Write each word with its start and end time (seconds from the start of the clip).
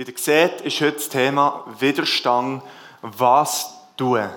Wie 0.00 0.10
ihr 0.10 0.16
seht, 0.16 0.62
ist 0.62 0.80
heute 0.80 0.92
das 0.92 1.10
Thema 1.10 1.62
Widerstand, 1.78 2.62
was 3.02 3.74
tun. 3.98 4.30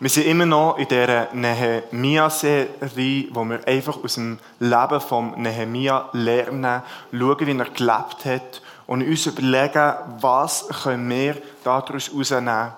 Wir 0.00 0.10
sind 0.10 0.26
immer 0.26 0.44
noch 0.44 0.76
in 0.76 0.88
dieser 0.88 1.32
Nehemia-Serie, 1.32 3.28
wo 3.30 3.44
wir 3.44 3.60
einfach 3.68 4.02
aus 4.02 4.14
dem 4.14 4.40
Leben 4.58 5.00
von 5.00 5.40
Nehemia 5.40 6.08
lernen, 6.14 6.82
schauen, 7.12 7.46
wie 7.46 7.56
er 7.56 7.70
gelebt 7.70 8.24
hat 8.24 8.60
und 8.88 9.06
uns 9.06 9.26
überlegen, 9.26 9.94
was 10.18 10.66
können 10.82 11.08
wir 11.08 11.36
daraus 11.62 12.08
herausnehmen. 12.10 12.72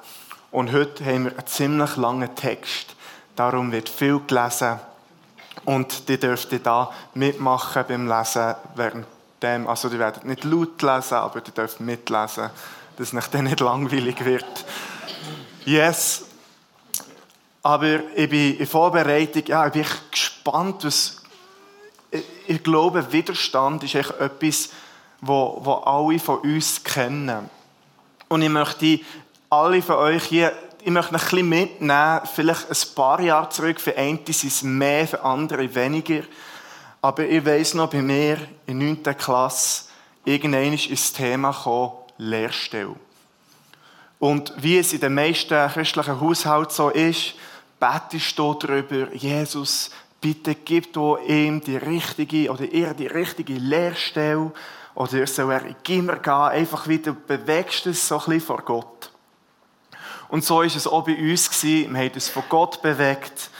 Und 0.50 0.72
heute 0.72 1.02
haben 1.06 1.24
wir 1.24 1.32
einen 1.32 1.46
ziemlich 1.46 1.96
langen 1.96 2.34
Text. 2.34 2.96
Darum 3.34 3.72
wird 3.72 3.88
viel 3.88 4.20
gelesen. 4.26 4.78
Und 5.64 6.06
die 6.10 6.20
dürft 6.20 6.52
ihr 6.52 6.58
da 6.58 6.90
mitmachen 7.14 7.82
beim 7.88 8.06
Lesen 8.06 8.56
während 8.74 9.06
dem. 9.42 9.66
Also, 9.66 9.88
die 9.88 9.98
werden 9.98 10.28
nicht 10.28 10.44
laut 10.44 10.80
lesen, 10.82 11.14
aber 11.14 11.40
die 11.40 11.52
dürft 11.52 11.80
mitlesen, 11.80 12.50
dass 12.96 13.08
es 13.08 13.12
nicht, 13.12 13.34
dann 13.34 13.44
nicht 13.44 13.60
langweilig 13.60 14.24
wird. 14.24 14.64
Yes. 15.64 16.24
Aber 17.62 18.00
ich 18.14 18.28
bin 18.30 18.56
in 18.56 18.66
Vorbereitung, 18.66 19.42
ja, 19.46 19.66
ich 19.66 19.72
bin 19.72 19.84
gespannt, 20.10 20.84
was, 20.84 21.22
ich 22.46 22.62
glaube, 22.62 23.12
Widerstand 23.12 23.84
ist 23.84 23.94
echt 23.94 24.12
etwas, 24.18 24.70
wo, 25.20 25.60
wo 25.62 25.74
alle 25.74 26.18
von 26.18 26.38
uns 26.38 26.82
kennen. 26.82 27.50
Und 28.28 28.42
ich 28.42 28.48
möchte 28.48 29.00
alle 29.50 29.82
von 29.82 29.96
euch 29.96 30.24
hier, 30.24 30.52
ich 30.82 30.90
möchte 30.90 31.14
ein 31.14 31.20
bisschen 31.20 31.48
mitnehmen, 31.48 32.20
vielleicht 32.34 32.70
ein 32.70 32.94
paar 32.94 33.20
Jahre 33.20 33.50
zurück, 33.50 33.80
für 33.80 33.96
einen 33.96 34.20
ist 34.26 34.44
es 34.44 34.62
mehr, 34.62 35.06
für 35.06 35.22
andere 35.22 35.74
weniger. 35.74 36.22
Aber 37.02 37.26
ich 37.26 37.44
weiss 37.46 37.74
noch, 37.74 37.90
bei 37.90 38.02
mir 38.02 38.36
in 38.66 38.78
9. 38.78 39.02
Klasse, 39.16 39.84
irgendwann 40.24 40.74
ist 40.74 40.90
das 40.90 41.12
Thema 41.12 41.50
gekommen, 41.50 41.92
Lehrstelle. 42.18 42.96
Und 44.18 44.52
wie 44.58 44.76
es 44.76 44.92
in 44.92 45.00
den 45.00 45.14
meisten 45.14 45.68
christlichen 45.70 46.20
Haushalten 46.20 46.74
so 46.74 46.90
ist, 46.90 47.34
betest 47.78 48.38
du 48.38 48.52
darüber, 48.52 49.14
Jesus, 49.14 49.90
bitte 50.20 50.54
gib 50.54 50.92
du 50.92 51.16
ihm 51.16 51.62
die 51.62 51.78
richtige 51.78 52.50
oder 52.50 52.64
ihr 52.64 52.92
die 52.92 53.06
richtige 53.06 53.54
Lehrstelle 53.54 54.52
oder 54.94 55.26
soll 55.26 55.52
er 55.52 55.64
in 55.64 55.76
Gimmer 55.82 56.16
gehen, 56.16 56.32
einfach 56.32 56.86
wieder 56.86 57.12
bewegst 57.12 57.86
es 57.86 58.06
so 58.06 58.16
ein 58.16 58.24
bisschen 58.24 58.40
vor 58.42 58.62
Gott. 58.62 59.10
Und 60.28 60.44
so 60.44 60.60
ist 60.60 60.76
es 60.76 60.86
auch 60.86 61.04
bei 61.04 61.16
uns 61.16 61.48
gewesen. 61.48 61.94
Wir 61.94 62.00
haben 62.00 62.12
uns 62.12 62.28
von 62.28 62.42
Gott 62.50 62.82
bewegt. 62.82 63.50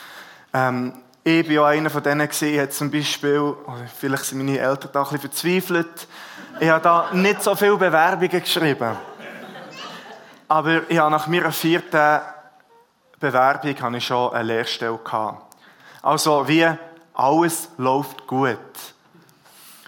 Ähm, 0.52 0.92
ich 1.22 1.46
war 1.46 1.52
ja 1.52 1.66
einer 1.66 1.90
von 1.90 2.02
denen, 2.02 2.26
gewesen, 2.26 2.60
hat 2.60 2.72
zum 2.72 2.90
Beispiel, 2.90 3.54
vielleicht 3.98 4.24
sind 4.24 4.38
meine 4.38 4.58
Eltern 4.58 4.90
da 4.92 5.02
ein 5.02 5.04
bisschen 5.04 5.20
verzweifelt, 5.20 6.08
ich 6.58 6.68
habe 6.68 6.82
da 6.82 7.10
nicht 7.12 7.42
so 7.42 7.54
viele 7.54 7.76
Bewerbungen 7.76 8.40
geschrieben. 8.40 8.96
Aber 10.48 10.90
ich 10.90 10.98
habe 10.98 11.10
nach 11.10 11.26
meiner 11.26 11.52
vierten 11.52 12.20
Bewerbung 13.18 13.80
habe 13.80 13.96
ich 13.98 14.06
schon 14.06 14.32
eine 14.32 14.44
Lehrstelle. 14.44 14.98
Also 16.02 16.48
wie 16.48 16.66
alles 17.14 17.68
läuft 17.76 18.26
gut. 18.26 18.58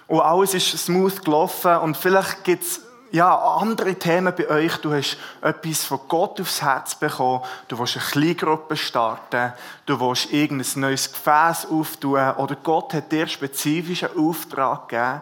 Und 0.07 0.21
alles 0.21 0.53
ist 0.53 0.85
smooth 0.85 1.23
gelaufen 1.23 1.77
und 1.77 1.97
vielleicht 1.97 2.43
gibt 2.43 2.63
es 2.63 2.81
ja, 3.13 3.37
andere 3.37 3.93
Themen 3.93 4.33
bei 4.35 4.49
euch. 4.49 4.77
Du 4.77 4.91
hast 4.91 5.17
etwas 5.39 5.83
von 5.83 5.99
Gott 6.07 6.41
aufs 6.41 6.63
Herz 6.63 6.95
bekommen. 6.95 7.43
Du 7.67 7.77
willst 7.77 7.95
eine 7.95 8.05
Kleingruppe 8.05 8.75
starten. 8.75 9.53
Du 9.85 9.99
willst 9.99 10.33
irgendein 10.33 10.81
neues 10.81 11.13
Gefäß 11.13 11.67
auftun. 11.69 12.31
Oder 12.31 12.55
Gott 12.55 12.95
hat 12.95 13.11
dir 13.11 13.27
spezifischen 13.27 14.17
Auftrag 14.17 14.89
gegeben. 14.89 15.21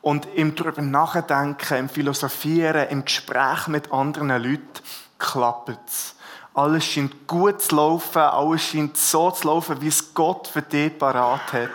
Und 0.00 0.26
im 0.36 0.54
darüber 0.54 0.80
nachdenken, 0.80 1.76
im 1.76 1.88
Philosophieren, 1.90 2.88
im 2.88 3.04
Gespräch 3.04 3.66
mit 3.66 3.92
anderen 3.92 4.28
Leuten, 4.42 4.82
klappt 5.18 5.68
es. 5.86 6.14
Alles 6.54 6.86
scheint 6.86 7.26
gut 7.26 7.60
zu 7.60 7.76
laufen. 7.76 8.22
Alles 8.22 8.62
scheint 8.62 8.96
so 8.96 9.30
zu 9.32 9.48
laufen, 9.48 9.82
wie 9.82 9.88
es 9.88 10.14
Gott 10.14 10.48
für 10.48 10.62
dich 10.62 10.98
parat 10.98 11.52
hat. 11.52 11.70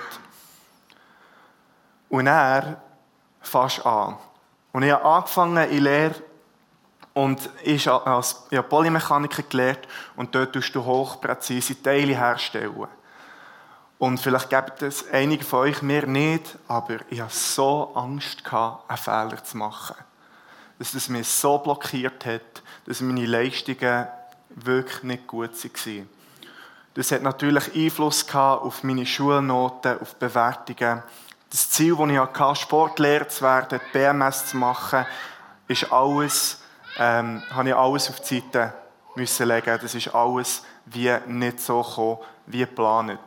Und 2.10 2.26
er 2.26 2.82
fast 3.40 3.86
an. 3.86 4.18
Und 4.74 4.84
ich 4.84 4.92
habe 4.92 5.06
angefangen 5.06 5.70
in 5.70 5.84
Lehre 5.84 6.16
und 7.14 7.48
ich 7.64 7.88
habe 7.88 8.64
Polymechaniker 8.68 9.44
gelernt 9.44 9.88
und 10.16 10.34
dort 10.34 10.54
tust 10.54 10.74
du 10.74 10.84
hochpräzise 10.84 11.82
Teile 11.82 12.18
herstellen. 12.18 12.88
Und 14.00 14.18
vielleicht 14.18 14.50
gibt 14.50 14.82
es 14.82 15.08
einige 15.12 15.46
von 15.46 15.60
euch 15.60 15.84
mir 15.84 16.08
nicht, 16.08 16.58
aber 16.68 16.98
ich 17.10 17.22
hatte 17.22 17.36
so 17.36 17.94
Angst, 17.94 18.44
gehabt, 18.44 18.90
einen 18.90 18.98
Fehler 18.98 19.44
zu 19.44 19.58
machen. 19.58 19.96
Dass 20.80 20.96
es 20.96 21.08
mich 21.08 21.28
so 21.28 21.60
blockiert 21.60 22.26
hat, 22.26 22.64
dass 22.86 23.00
meine 23.00 23.28
Leistungen 23.28 24.08
wirklich 24.50 25.04
nicht 25.04 25.28
gut 25.28 25.52
waren. 25.64 26.10
Das 26.96 27.12
hat 27.12 27.22
natürlich 27.22 27.76
Einfluss 27.76 28.26
gehabt 28.26 28.64
auf 28.64 28.84
meine 28.84 29.06
Schulnoten, 29.06 30.00
auf 30.00 30.16
Bewertungen 30.16 31.04
das 31.54 31.70
Ziel, 31.70 31.96
das 31.96 32.10
ich 32.10 32.18
hatte, 32.18 32.56
Sportlehrer 32.56 33.30
zu 33.30 33.44
werden, 33.44 33.80
BMS 33.92 34.48
zu 34.48 34.58
machen, 34.58 35.06
ist 35.68 35.92
alles, 35.92 36.64
ähm, 36.98 37.44
habe 37.52 37.70
ich 37.70 37.76
alles 37.76 38.10
auf 38.10 38.20
die 38.22 38.40
Seite 38.40 38.74
müssen 39.14 39.48
legen. 39.48 39.78
Das 39.80 39.94
ist 39.94 40.16
alles 40.16 40.64
wie 40.86 41.16
nicht 41.28 41.60
so 41.60 41.84
gekommen, 41.84 42.18
wie 42.48 42.58
geplant. 42.58 43.20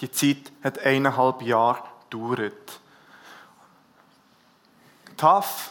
Die 0.00 0.10
Zeit 0.10 0.50
hat 0.64 0.80
eineinhalb 0.80 1.42
Jahre 1.42 1.84
gedauert. 2.10 2.80
Tough, 5.16 5.70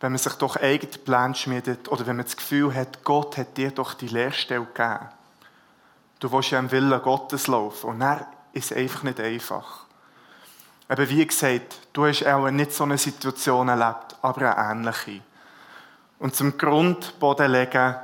wenn 0.00 0.12
man 0.12 0.18
sich 0.18 0.32
doch 0.36 0.56
eigene 0.56 0.92
Pläne 0.92 1.34
schmiedet 1.34 1.92
oder 1.92 2.06
wenn 2.06 2.16
man 2.16 2.24
das 2.24 2.38
Gefühl 2.38 2.74
hat, 2.74 3.04
Gott 3.04 3.36
hat 3.36 3.58
dir 3.58 3.70
doch 3.70 3.92
die 3.92 4.08
Lehrstelle 4.08 4.64
gegeben. 4.64 5.10
Du 6.20 6.32
willst 6.32 6.52
ja 6.52 6.58
im 6.58 6.70
Willen 6.70 7.02
Gottes 7.02 7.48
laufen 7.48 7.90
und 7.90 8.00
er 8.00 8.26
ist 8.54 8.72
einfach 8.72 9.02
nicht 9.02 9.20
einfach. 9.20 9.84
Eben 10.90 11.08
wie 11.08 11.26
gesagt, 11.26 11.80
du 11.92 12.06
hast 12.06 12.26
auch 12.26 12.50
nicht 12.50 12.72
so 12.72 12.84
eine 12.84 12.98
Situation 12.98 13.68
erlebt, 13.68 14.16
aber 14.20 14.56
eine 14.56 14.80
ähnliche. 14.80 15.22
Und 16.18 16.34
zum 16.34 16.58
Grundboden 16.58 17.50
legen, 17.50 17.96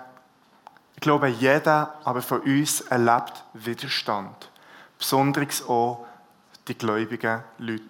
ich 0.94 1.00
glaube, 1.00 1.28
jeder 1.28 1.98
aber 2.04 2.22
von 2.22 2.40
uns 2.40 2.82
erlebt 2.82 3.44
Widerstand. 3.54 4.50
Besonders 4.98 5.66
auch 5.66 6.06
die 6.68 6.76
gläubigen 6.76 7.42
Leute. 7.58 7.84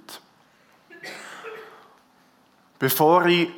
Bevor 2.79 3.27
ich 3.27 3.49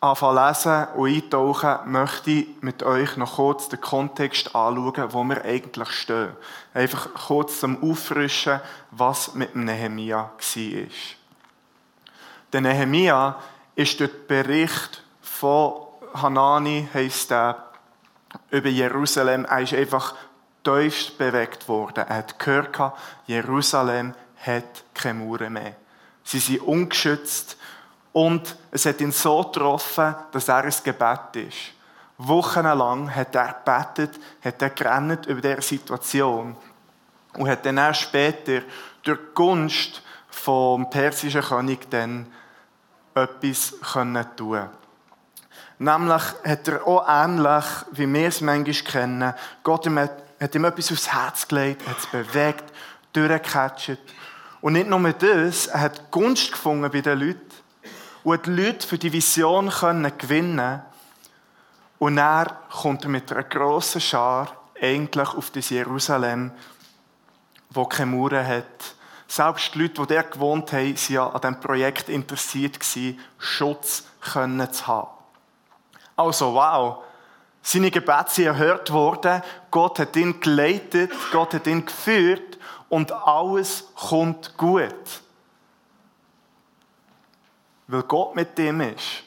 anfangen 0.00 0.46
lesen 0.46 0.86
und 0.94 1.14
eintauchen, 1.14 1.90
möchte 1.92 2.30
ich 2.30 2.48
mit 2.60 2.82
euch 2.82 3.16
noch 3.16 3.36
kurz 3.36 3.68
den 3.68 3.80
Kontext 3.80 4.54
anschauen, 4.54 5.12
wo 5.12 5.24
wir 5.24 5.44
eigentlich 5.44 5.90
stehen. 5.90 6.30
Einfach 6.74 7.12
kurz 7.14 7.60
zum 7.60 7.82
Auffrischen, 7.82 8.60
was 8.92 9.34
mit 9.34 9.56
Nehemia 9.56 10.30
war. 10.38 10.86
Der 12.52 12.60
Nehemia 12.60 13.36
ist 13.74 13.98
durch 14.00 14.10
den 14.10 14.26
Bericht 14.26 15.02
von 15.20 15.74
Hanani, 16.14 16.88
heisst 16.94 17.30
der, 17.30 17.64
über 18.50 18.68
Jerusalem, 18.68 19.44
er 19.44 19.60
ist 19.60 19.74
einfach 19.74 20.14
tiefst 20.62 21.18
bewegt 21.18 21.68
worden. 21.68 22.04
Er 22.08 22.16
hat 22.16 22.38
gehört, 22.38 22.78
Jerusalem 23.26 24.14
hat 24.44 24.84
keine 24.94 25.20
Mauern 25.20 25.52
mehr. 25.52 25.76
Sie 26.24 26.38
sind 26.38 26.60
ungeschützt, 26.60 27.56
und 28.12 28.56
es 28.70 28.86
hat 28.86 29.00
ihn 29.00 29.12
so 29.12 29.42
getroffen, 29.42 30.14
dass 30.32 30.48
er 30.48 30.64
ein 30.64 30.74
Gebet 30.82 31.36
ist. 31.36 31.56
Wochenlang 32.18 33.14
hat 33.14 33.34
er 33.34 33.54
gebetet, 33.64 34.20
hat 34.42 34.60
er 34.60 34.70
gerannt 34.70 35.26
über 35.26 35.40
diese 35.40 35.62
Situation. 35.62 36.56
Und 37.34 37.48
hat 37.48 37.64
dann 37.64 37.76
erst 37.76 38.00
später 38.00 38.62
durch 39.02 39.18
die 39.18 39.34
Gunst 39.34 40.02
vom 40.28 40.90
persischen 40.90 41.42
König 41.42 41.88
dann 41.90 42.26
etwas 43.14 43.74
können 43.92 44.26
tun 44.36 44.68
Nämlich 45.78 46.22
hat 46.44 46.68
er 46.68 46.86
auch 46.86 47.08
ähnlich, 47.08 47.64
wie 47.92 48.12
wir 48.12 48.28
es 48.28 48.40
manchmal 48.40 48.74
kennen, 48.74 49.34
Gott 49.62 49.86
hat 49.86 50.54
ihm 50.54 50.64
etwas 50.64 50.90
aufs 50.90 51.12
Herz 51.12 51.46
gelegt, 51.46 51.86
hat 51.86 51.98
es 51.98 52.06
bewegt, 52.06 52.64
durchgecatcht. 53.12 53.98
Und 54.60 54.72
nicht 54.72 54.88
nur 54.88 55.12
das, 55.12 55.68
er 55.68 55.80
hat 55.80 56.10
Gunst 56.10 56.50
gefunden 56.50 56.90
bei 56.90 57.00
den 57.00 57.20
Leuten 57.20 57.47
und 58.28 58.44
die 58.44 58.50
Leute 58.50 58.86
für 58.86 58.98
die 58.98 59.10
Vision 59.10 59.70
können 59.70 60.12
gewinnen 60.18 60.82
Und 61.98 62.18
er 62.18 62.58
kommt 62.70 63.06
mit 63.06 63.32
einer 63.32 63.42
grossen 63.42 64.02
Schar 64.02 64.52
eigentlich 64.78 65.28
auf 65.30 65.50
das 65.50 65.70
Jerusalem, 65.70 66.52
wo 67.70 67.86
keine 67.86 68.10
Mauern 68.10 68.46
hat. 68.46 68.94
Selbst 69.26 69.74
die 69.74 69.78
Leute, 69.80 70.02
die 70.02 70.14
dort 70.14 70.32
gewohnt 70.32 70.72
haben, 70.72 70.94
waren 70.94 71.14
ja 71.14 71.26
an 71.26 71.40
diesem 71.40 71.60
Projekt 71.60 72.10
interessiert, 72.10 72.78
Schutz 73.38 74.04
können 74.20 74.70
zu 74.72 74.86
haben. 74.86 75.08
Also, 76.14 76.52
wow. 76.52 77.04
Seine 77.62 77.90
Gebete 77.90 78.30
sind 78.30 78.44
erhört 78.44 78.92
worden. 78.92 79.42
Gott 79.70 80.00
hat 80.00 80.14
ihn 80.16 80.38
geleitet, 80.38 81.12
Gott 81.32 81.54
hat 81.54 81.66
ihn 81.66 81.86
geführt 81.86 82.58
und 82.90 83.10
alles 83.10 83.88
kommt 83.94 84.54
gut 84.58 85.22
weil 87.88 88.02
Gott 88.02 88.36
mit 88.36 88.56
dem 88.56 88.80
ist. 88.82 89.24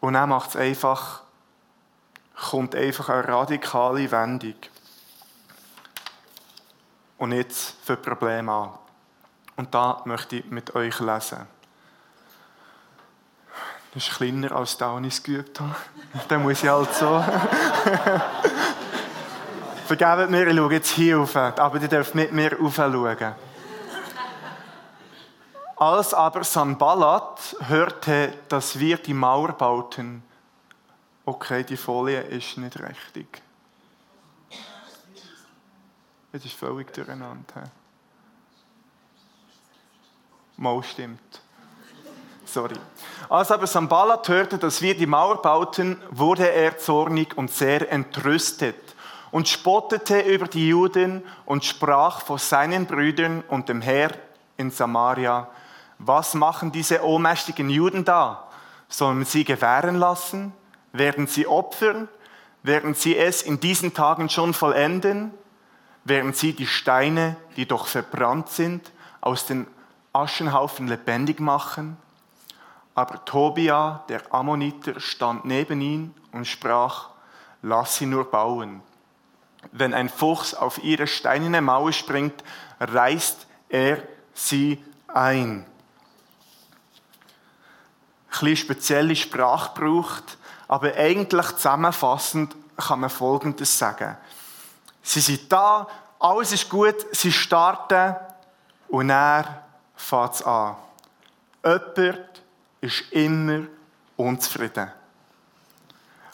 Und 0.00 0.12
dann 0.14 0.28
macht 0.28 0.50
es 0.50 0.56
einfach, 0.56 1.22
kommt 2.50 2.74
einfach 2.74 3.08
eine 3.08 3.26
radikale 3.26 4.10
Wendung. 4.10 4.56
Und 7.16 7.32
jetzt 7.32 7.76
für 7.84 7.96
Probleme 7.96 8.52
an. 8.52 8.70
Und 9.56 9.74
da 9.74 10.02
möchte 10.04 10.36
ich 10.36 10.44
mit 10.46 10.74
euch 10.74 11.00
lesen. 11.00 11.46
Das 13.94 14.08
ist 14.08 14.16
kleiner 14.16 14.50
als 14.52 14.76
ich 15.02 15.22
geübt 15.22 15.60
habe. 15.60 15.76
Dann 16.28 16.42
muss 16.42 16.64
ich 16.64 16.68
halt 16.68 16.92
so. 16.92 17.24
Vergebt 19.86 20.30
mir, 20.30 20.48
ich 20.48 20.56
schaue 20.56 20.72
jetzt 20.72 20.90
hier 20.90 21.18
rauf, 21.18 21.36
aber 21.36 21.80
ihr 21.80 21.86
dürft 21.86 22.16
mit 22.16 22.32
mir 22.32 22.58
raufschauen. 22.58 23.34
Als 25.84 26.14
aber 26.14 26.44
Sanballat 26.44 27.56
hörte, 27.60 28.32
dass 28.48 28.78
wir 28.78 28.96
die 28.96 29.12
Mauer 29.12 29.52
bauten, 29.52 30.22
okay, 31.26 31.62
die 31.62 31.76
Folie 31.76 32.22
ist 32.22 32.56
nicht 32.56 32.80
richtig. 32.80 33.42
Es 36.32 36.42
ist 36.42 36.54
völlig 36.54 36.90
durcheinander. 36.94 37.64
Mal 40.56 40.82
stimmt. 40.84 41.42
Sorry. 42.46 42.76
Als 43.28 43.50
aber 43.50 43.66
Sanballat 43.66 44.26
hörte, 44.26 44.56
dass 44.56 44.80
wir 44.80 44.96
die 44.96 45.04
Mauer 45.04 45.42
bauten, 45.42 46.00
wurde 46.08 46.50
er 46.50 46.78
zornig 46.78 47.36
und 47.36 47.50
sehr 47.50 47.92
entrüstet 47.92 48.94
und 49.32 49.48
spottete 49.48 50.20
über 50.20 50.46
die 50.46 50.66
Juden 50.66 51.22
und 51.44 51.62
sprach 51.62 52.22
vor 52.22 52.38
seinen 52.38 52.86
Brüdern 52.86 53.44
und 53.48 53.68
dem 53.68 53.82
Herr 53.82 54.12
in 54.56 54.70
Samaria, 54.70 55.50
was 55.98 56.34
machen 56.34 56.72
diese 56.72 57.04
ohnmächtigen 57.04 57.70
Juden 57.70 58.04
da? 58.04 58.48
Sollen 58.88 59.24
sie 59.24 59.44
gewähren 59.44 59.96
lassen? 59.96 60.52
Werden 60.92 61.26
sie 61.26 61.46
opfern? 61.46 62.08
Werden 62.62 62.94
sie 62.94 63.16
es 63.16 63.42
in 63.42 63.60
diesen 63.60 63.94
Tagen 63.94 64.28
schon 64.28 64.54
vollenden? 64.54 65.32
Werden 66.04 66.32
sie 66.32 66.52
die 66.52 66.66
Steine, 66.66 67.36
die 67.56 67.66
doch 67.66 67.86
verbrannt 67.86 68.48
sind, 68.48 68.92
aus 69.20 69.46
den 69.46 69.66
Aschenhaufen 70.12 70.88
lebendig 70.88 71.40
machen? 71.40 71.96
Aber 72.94 73.24
Tobia, 73.24 74.04
der 74.08 74.22
Ammoniter, 74.32 75.00
stand 75.00 75.44
neben 75.44 75.80
ihm 75.80 76.14
und 76.32 76.46
sprach, 76.46 77.10
lass 77.62 77.96
sie 77.96 78.06
nur 78.06 78.30
bauen 78.30 78.82
wenn 79.72 79.94
ein 79.94 80.08
Fuchs 80.08 80.54
auf 80.54 80.82
ihre 80.82 81.06
steinerne 81.06 81.60
Mauer 81.60 81.92
springt, 81.92 82.44
reißt 82.80 83.46
er 83.68 84.02
sie 84.32 84.82
ein. 85.08 85.66
Bisschen 88.44 88.56
spezielle 88.56 89.16
Sprache 89.16 89.70
braucht, 89.74 90.36
aber 90.68 90.94
eigentlich 90.94 91.46
zusammenfassend 91.52 92.54
kann 92.76 93.00
man 93.00 93.10
Folgendes 93.10 93.78
sagen. 93.78 94.16
Sie 95.02 95.20
sind 95.20 95.50
da, 95.52 95.86
alles 96.18 96.52
ist 96.52 96.68
gut, 96.68 96.94
sie 97.12 97.32
starten 97.32 98.16
und 98.88 99.10
er 99.10 99.64
fängt 99.96 100.46
an. 100.46 100.76
Jemand 101.64 102.20
ist 102.80 103.12
immer 103.12 103.66
unzufrieden. 104.16 104.90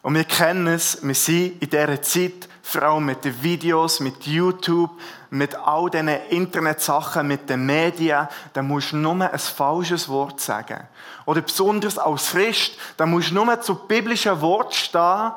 Und 0.02 0.14
wir 0.14 0.24
kennen 0.24 0.66
es, 0.66 0.98
wir 1.02 1.14
sind 1.14 1.62
in 1.62 1.68
dieser 1.68 2.00
Zeit 2.00 2.48
vor 2.62 2.82
allem 2.82 3.06
mit 3.06 3.24
den 3.24 3.42
Videos, 3.42 4.00
mit 4.00 4.26
YouTube, 4.26 4.90
mit 5.30 5.54
all 5.56 5.90
diesen 5.90 6.08
Internetsachen, 6.08 7.26
mit 7.26 7.50
den 7.50 7.66
Medien, 7.66 8.28
da 8.52 8.62
musst 8.62 8.92
du 8.92 8.96
nur 8.96 9.30
ein 9.30 9.38
falsches 9.38 10.08
Wort 10.08 10.40
sagen. 10.40 10.86
Oder 11.26 11.42
besonders 11.42 11.98
als 11.98 12.30
Christ, 12.30 12.78
da 12.96 13.06
musst 13.06 13.30
du 13.30 13.34
nur 13.34 13.60
zu 13.60 13.74
biblischen 13.74 14.40
Wort 14.40 14.74
stehen 14.74 15.32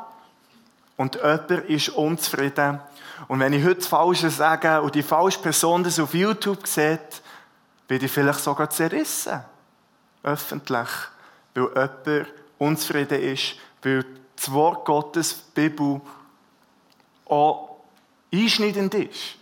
und 0.96 1.16
jemand 1.16 1.52
ist 1.52 1.90
unzufrieden. 1.90 2.80
Und 3.28 3.40
wenn 3.40 3.54
ich 3.54 3.64
heute 3.64 3.76
das 3.76 3.88
Falsche 3.88 4.30
sage 4.30 4.82
und 4.82 4.96
die 4.96 5.04
falsche 5.04 5.40
Person 5.40 5.84
das 5.84 6.00
auf 6.00 6.14
YouTube 6.14 6.68
sieht, 6.68 7.22
werde 7.88 8.06
ich 8.06 8.12
vielleicht 8.12 8.40
sogar 8.40 8.70
zerrissen. 8.70 9.44
Öffentlich. 10.24 10.90
Weil 11.54 11.64
jemand 11.64 12.28
unzufrieden 12.58 13.22
ist, 13.22 13.56
weil 13.82 14.06
das 14.44 14.52
Wort 14.52 14.84
Gottes, 14.84 15.42
die 15.56 15.70
Bibel, 15.70 16.02
auch 17.26 17.78
einschneidend 18.34 18.94
ist. 18.94 19.38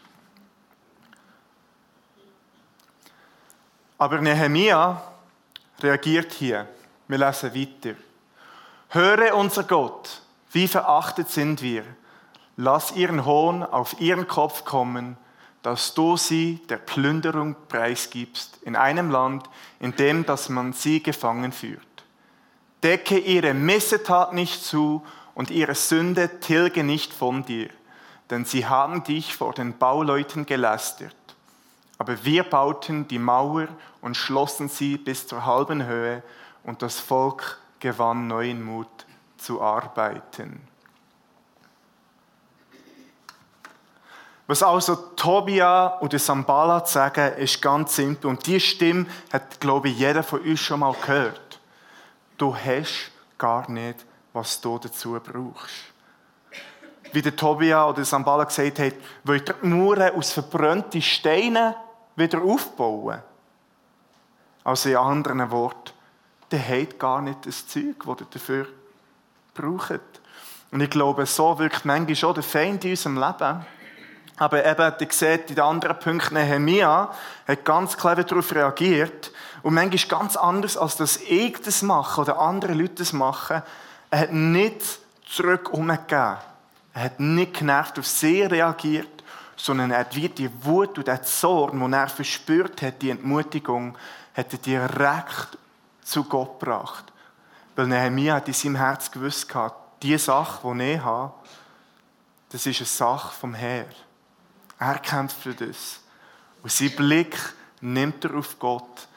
Aber 3.98 4.22
Nehemia 4.22 5.02
reagiert 5.80 6.34
hier. 6.34 6.68
Wir 7.08 7.18
lesen 7.18 7.56
weiter. 7.56 7.98
Höre 8.90 9.36
unser 9.36 9.64
Gott, 9.64 10.22
wie 10.52 10.68
verachtet 10.68 11.30
sind 11.30 11.64
wir. 11.64 11.84
Lass 12.58 12.92
ihren 12.92 13.26
Hohn 13.26 13.64
auf 13.64 14.00
ihren 14.00 14.28
Kopf 14.28 14.66
kommen, 14.66 15.18
dass 15.64 15.96
du 15.96 16.16
sie 16.16 16.60
der 16.70 16.78
Plünderung 16.78 17.56
preisgibst 17.70 18.60
in 18.62 18.76
einem 18.76 19.10
Land, 19.10 19.50
in 19.80 19.96
dem 19.96 20.28
dass 20.28 20.50
man 20.50 20.74
sie 20.74 21.02
gefangen 21.02 21.52
führt. 21.52 21.91
Decke 22.84 23.18
ihre 23.18 23.54
Missetat 23.54 24.34
nicht 24.34 24.64
zu 24.64 25.06
und 25.36 25.52
ihre 25.52 25.76
Sünde 25.76 26.40
tilge 26.40 26.84
nicht 26.84 27.14
von 27.14 27.46
dir, 27.46 27.70
denn 28.30 28.46
sie 28.46 28.66
haben 28.66 29.04
dich 29.04 29.36
vor 29.36 29.54
den 29.54 29.78
Bauleuten 29.78 30.46
gelästert. 30.46 31.16
Aber 31.98 32.26
wir 32.26 32.44
bauten 32.44 33.08
die 33.08 33.20
Mauer 33.20 33.68
und 34.02 34.18
schlossen 34.18 34.70
sie 34.70 34.98
bis 34.98 35.28
zur 35.28 35.46
halben 35.46 35.86
Höhe, 35.86 36.24
und 36.64 36.82
das 36.82 37.00
Volk 37.00 37.60
gewann 37.80 38.28
neuen 38.28 38.64
Mut 38.64 38.88
zu 39.38 39.62
arbeiten. 39.62 40.62
Was 44.48 44.64
also 44.64 44.96
Tobia 44.96 46.00
oder 46.02 46.20
Sambalat 46.20 46.90
sagen, 46.90 47.34
ist 47.38 47.62
ganz 47.62 47.96
simpel. 47.96 48.30
Und 48.30 48.46
die 48.46 48.60
Stimme 48.60 49.06
hat, 49.32 49.62
glaube 49.62 49.90
ich, 49.90 49.98
jeder 49.98 50.24
von 50.24 50.42
uns 50.42 50.60
schon 50.60 50.82
mal 50.82 50.94
gehört. 50.94 51.51
Du 52.42 52.56
hast 52.56 53.12
gar 53.38 53.70
nicht 53.70 54.04
was 54.34 54.60
du 54.62 54.80
dazu 54.80 55.20
brauchst. 55.24 55.94
Wie 57.12 57.22
der 57.22 57.36
Tobia 57.36 57.88
oder 57.88 58.04
Sambala 58.04 58.46
gesagt 58.46 58.80
hat, 58.80 58.94
wollt 59.24 59.50
ihr 59.50 59.56
Mauern 59.62 60.16
aus 60.16 60.32
verbrannten 60.32 61.04
Steinen 61.04 61.76
wieder 62.16 62.42
aufbauen? 62.42 63.22
Also 64.64 64.90
in 64.90 64.96
anderen 64.96 65.52
Worten, 65.52 65.92
der 66.50 66.68
hat 66.68 66.98
gar 66.98 67.22
nicht 67.22 67.46
das 67.46 67.68
Zeug, 67.68 68.04
das 68.08 68.22
ihr 68.22 68.28
dafür 68.32 68.68
braucht. 69.54 70.02
Und 70.72 70.82
ich 70.82 70.90
glaube, 70.90 71.28
so 71.28 71.60
wirkt 71.60 71.86
manchmal 71.86 72.16
schon 72.16 72.34
der 72.34 72.44
Feind 72.44 72.86
in 72.86 72.92
unserem 72.92 73.20
Leben. 73.20 73.66
Aber 74.42 74.66
eben, 74.66 74.94
ihr 75.00 75.08
seht, 75.12 75.52
in 75.52 75.56
den 75.58 75.64
anderen 75.64 76.00
Punkten, 76.00 76.34
Nehemia 76.34 77.14
hat 77.48 77.64
ganz 77.64 77.96
clever 77.96 78.24
darauf 78.24 78.52
reagiert. 78.56 79.32
Und 79.62 79.76
manchmal 79.76 80.20
ganz 80.20 80.36
anders, 80.36 80.78
als 80.78 80.96
das 80.96 81.18
ich 81.18 81.62
das 81.62 81.84
mache 81.84 82.22
oder 82.22 82.40
andere 82.40 82.74
Leute 82.74 82.96
das 82.96 83.14
machen. 83.14 83.62
Er 84.10 84.20
hat 84.20 84.34
nicht 84.34 84.82
zurück 85.30 85.72
umgegeben. 85.72 86.38
Er 86.96 87.04
hat 87.04 87.20
nicht 87.20 87.60
genervt 87.60 88.00
auf 88.00 88.08
sie 88.08 88.42
reagiert, 88.42 89.24
sondern 89.58 89.92
er 89.92 90.00
hat 90.00 90.16
wie 90.16 90.28
die 90.28 90.50
Wut 90.66 90.98
und 90.98 91.08
den 91.08 91.22
Zorn, 91.22 91.80
den 91.80 91.94
er 91.94 92.08
verspürt 92.08 92.82
hat, 92.82 93.00
die 93.04 93.12
Entmutigung, 93.12 93.96
hat 94.34 94.52
er 94.54 94.58
direkt 94.58 95.56
zu 96.04 96.24
Gott 96.24 96.60
gebracht. 96.60 97.14
Weil 97.76 97.86
Nehemiah 97.86 98.38
hat 98.38 98.48
in 98.48 98.56
seinem 98.56 98.78
Herz 98.78 99.12
gewusst, 99.12 99.54
die 100.02 100.18
Sache, 100.18 100.74
die 100.74 100.94
ich 100.94 101.04
habe, 101.04 101.32
das 102.50 102.66
ist 102.66 102.80
eine 102.80 102.88
Sache 102.88 103.32
vom 103.40 103.54
Herr. 103.54 103.86
Er 104.82 104.98
kämpft 104.98 105.38
für 105.38 105.54
das. 105.54 106.00
Und 106.64 106.72
sein 106.72 106.96
Blick 106.96 107.38
nimmt 107.82 108.26
er 108.26 108.36
auf 108.36 108.58
Gott 108.58 109.08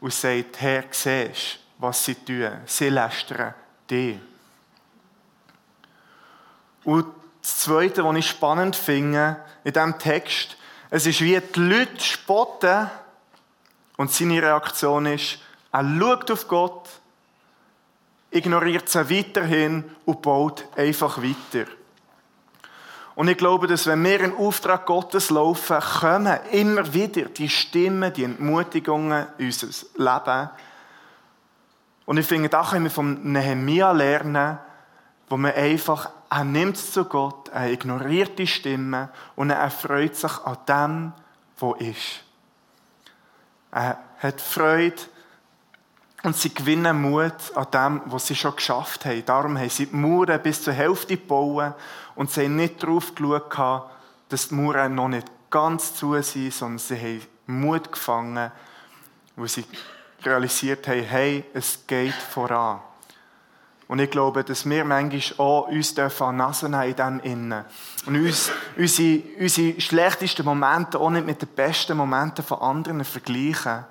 und 0.00 0.12
sagt, 0.12 0.60
Herr, 0.60 0.84
siehst 0.90 1.60
was 1.78 2.04
sie 2.04 2.16
tun. 2.16 2.50
Sie 2.66 2.88
lästern 2.88 3.54
dich. 3.88 4.18
Und 6.82 7.06
das 7.40 7.58
Zweite, 7.58 8.04
was 8.04 8.16
ich 8.16 8.28
spannend 8.28 8.74
finde 8.74 9.36
in 9.62 9.72
diesem 9.72 9.96
Text, 10.00 10.56
es 10.90 11.06
ist 11.06 11.20
wie 11.20 11.40
die 11.40 11.60
Leute 11.60 12.02
spotten 12.02 12.90
und 13.98 14.10
seine 14.10 14.42
Reaktion 14.42 15.06
ist, 15.06 15.38
er 15.70 15.84
schaut 15.84 16.28
auf 16.32 16.48
Gott, 16.48 16.88
ignoriert 18.32 18.88
sie 18.88 19.08
weiterhin 19.08 19.84
und 20.04 20.22
baut 20.22 20.64
einfach 20.76 21.22
weiter. 21.22 21.70
Und 23.18 23.26
ich 23.26 23.36
glaube, 23.36 23.66
dass 23.66 23.88
wenn 23.88 24.04
wir 24.04 24.20
in 24.20 24.36
Auftrag 24.36 24.86
Gottes 24.86 25.30
laufen, 25.30 25.80
kommen 25.80 26.38
immer 26.52 26.94
wieder 26.94 27.22
die 27.22 27.48
Stimmen, 27.48 28.12
die 28.12 28.22
Entmutigungen 28.22 29.26
in 29.38 29.46
unser 29.46 29.66
Leben. 29.96 30.50
Und 32.06 32.18
ich 32.18 32.26
finde, 32.26 32.48
da 32.48 32.62
können 32.62 32.84
wir 32.84 32.92
vom 32.92 33.32
Nehemia 33.32 33.90
lernen, 33.90 34.60
wo 35.28 35.36
man 35.36 35.52
einfach, 35.52 36.10
er 36.30 36.44
nimmt 36.44 36.76
es 36.76 36.92
zu 36.92 37.06
Gott, 37.06 37.48
er 37.48 37.72
ignoriert 37.72 38.38
die 38.38 38.46
Stimme 38.46 39.08
und 39.34 39.50
er 39.50 39.58
erfreut 39.58 40.14
sich 40.14 40.38
an 40.44 40.58
dem, 40.68 41.12
wo 41.56 41.74
ist. 41.74 42.22
Er 43.72 43.98
hat 44.20 44.40
Freude 44.40 45.02
Und 46.28 46.36
sie 46.36 46.52
gewinnen 46.52 47.00
Mut 47.00 47.32
an 47.54 47.66
dem, 47.72 48.02
was 48.04 48.26
sie 48.26 48.36
schon 48.36 48.54
geschafft 48.54 49.06
haben. 49.06 49.24
Darum 49.24 49.56
haben 49.56 49.70
sie 49.70 49.86
die 49.86 49.96
Mauern 49.96 50.42
bis 50.42 50.62
zur 50.62 50.74
Hälfte 50.74 51.16
gebaut 51.16 51.72
und 52.16 52.30
sie 52.30 52.44
haben 52.44 52.56
nicht 52.56 52.82
darauf 52.82 53.14
geschaut, 53.14 53.88
dass 54.28 54.48
die 54.48 54.54
Mauern 54.54 54.94
noch 54.94 55.08
nicht 55.08 55.26
ganz 55.48 55.94
zu 55.94 56.20
sind, 56.20 56.52
sondern 56.52 56.80
sie 56.80 56.96
haben 56.98 57.26
Mut 57.46 57.90
gefangen, 57.90 58.52
wo 59.36 59.46
sie 59.46 59.64
realisiert 60.22 60.86
haben, 60.86 61.02
hey, 61.02 61.44
es 61.54 61.86
geht 61.86 62.12
voran. 62.12 62.80
Und 63.86 63.98
ich 63.98 64.10
glaube, 64.10 64.44
dass 64.44 64.68
wir 64.68 64.84
manchmal 64.84 65.46
auch 65.46 65.68
uns 65.68 65.98
an 65.98 66.36
Nase 66.36 66.68
nehmen 66.68 66.90
in 66.90 66.94
dem 66.94 67.20
Innen. 67.20 67.64
Und 68.04 68.16
uns, 68.16 68.50
unsere, 68.76 69.22
unsere 69.40 69.80
schlechtesten 69.80 70.44
Momente 70.44 71.00
auch 71.00 71.08
nicht 71.08 71.24
mit 71.24 71.40
den 71.40 71.48
besten 71.48 71.96
Momenten 71.96 72.44
von 72.44 72.60
anderen 72.60 73.02
vergleichen, 73.02 73.86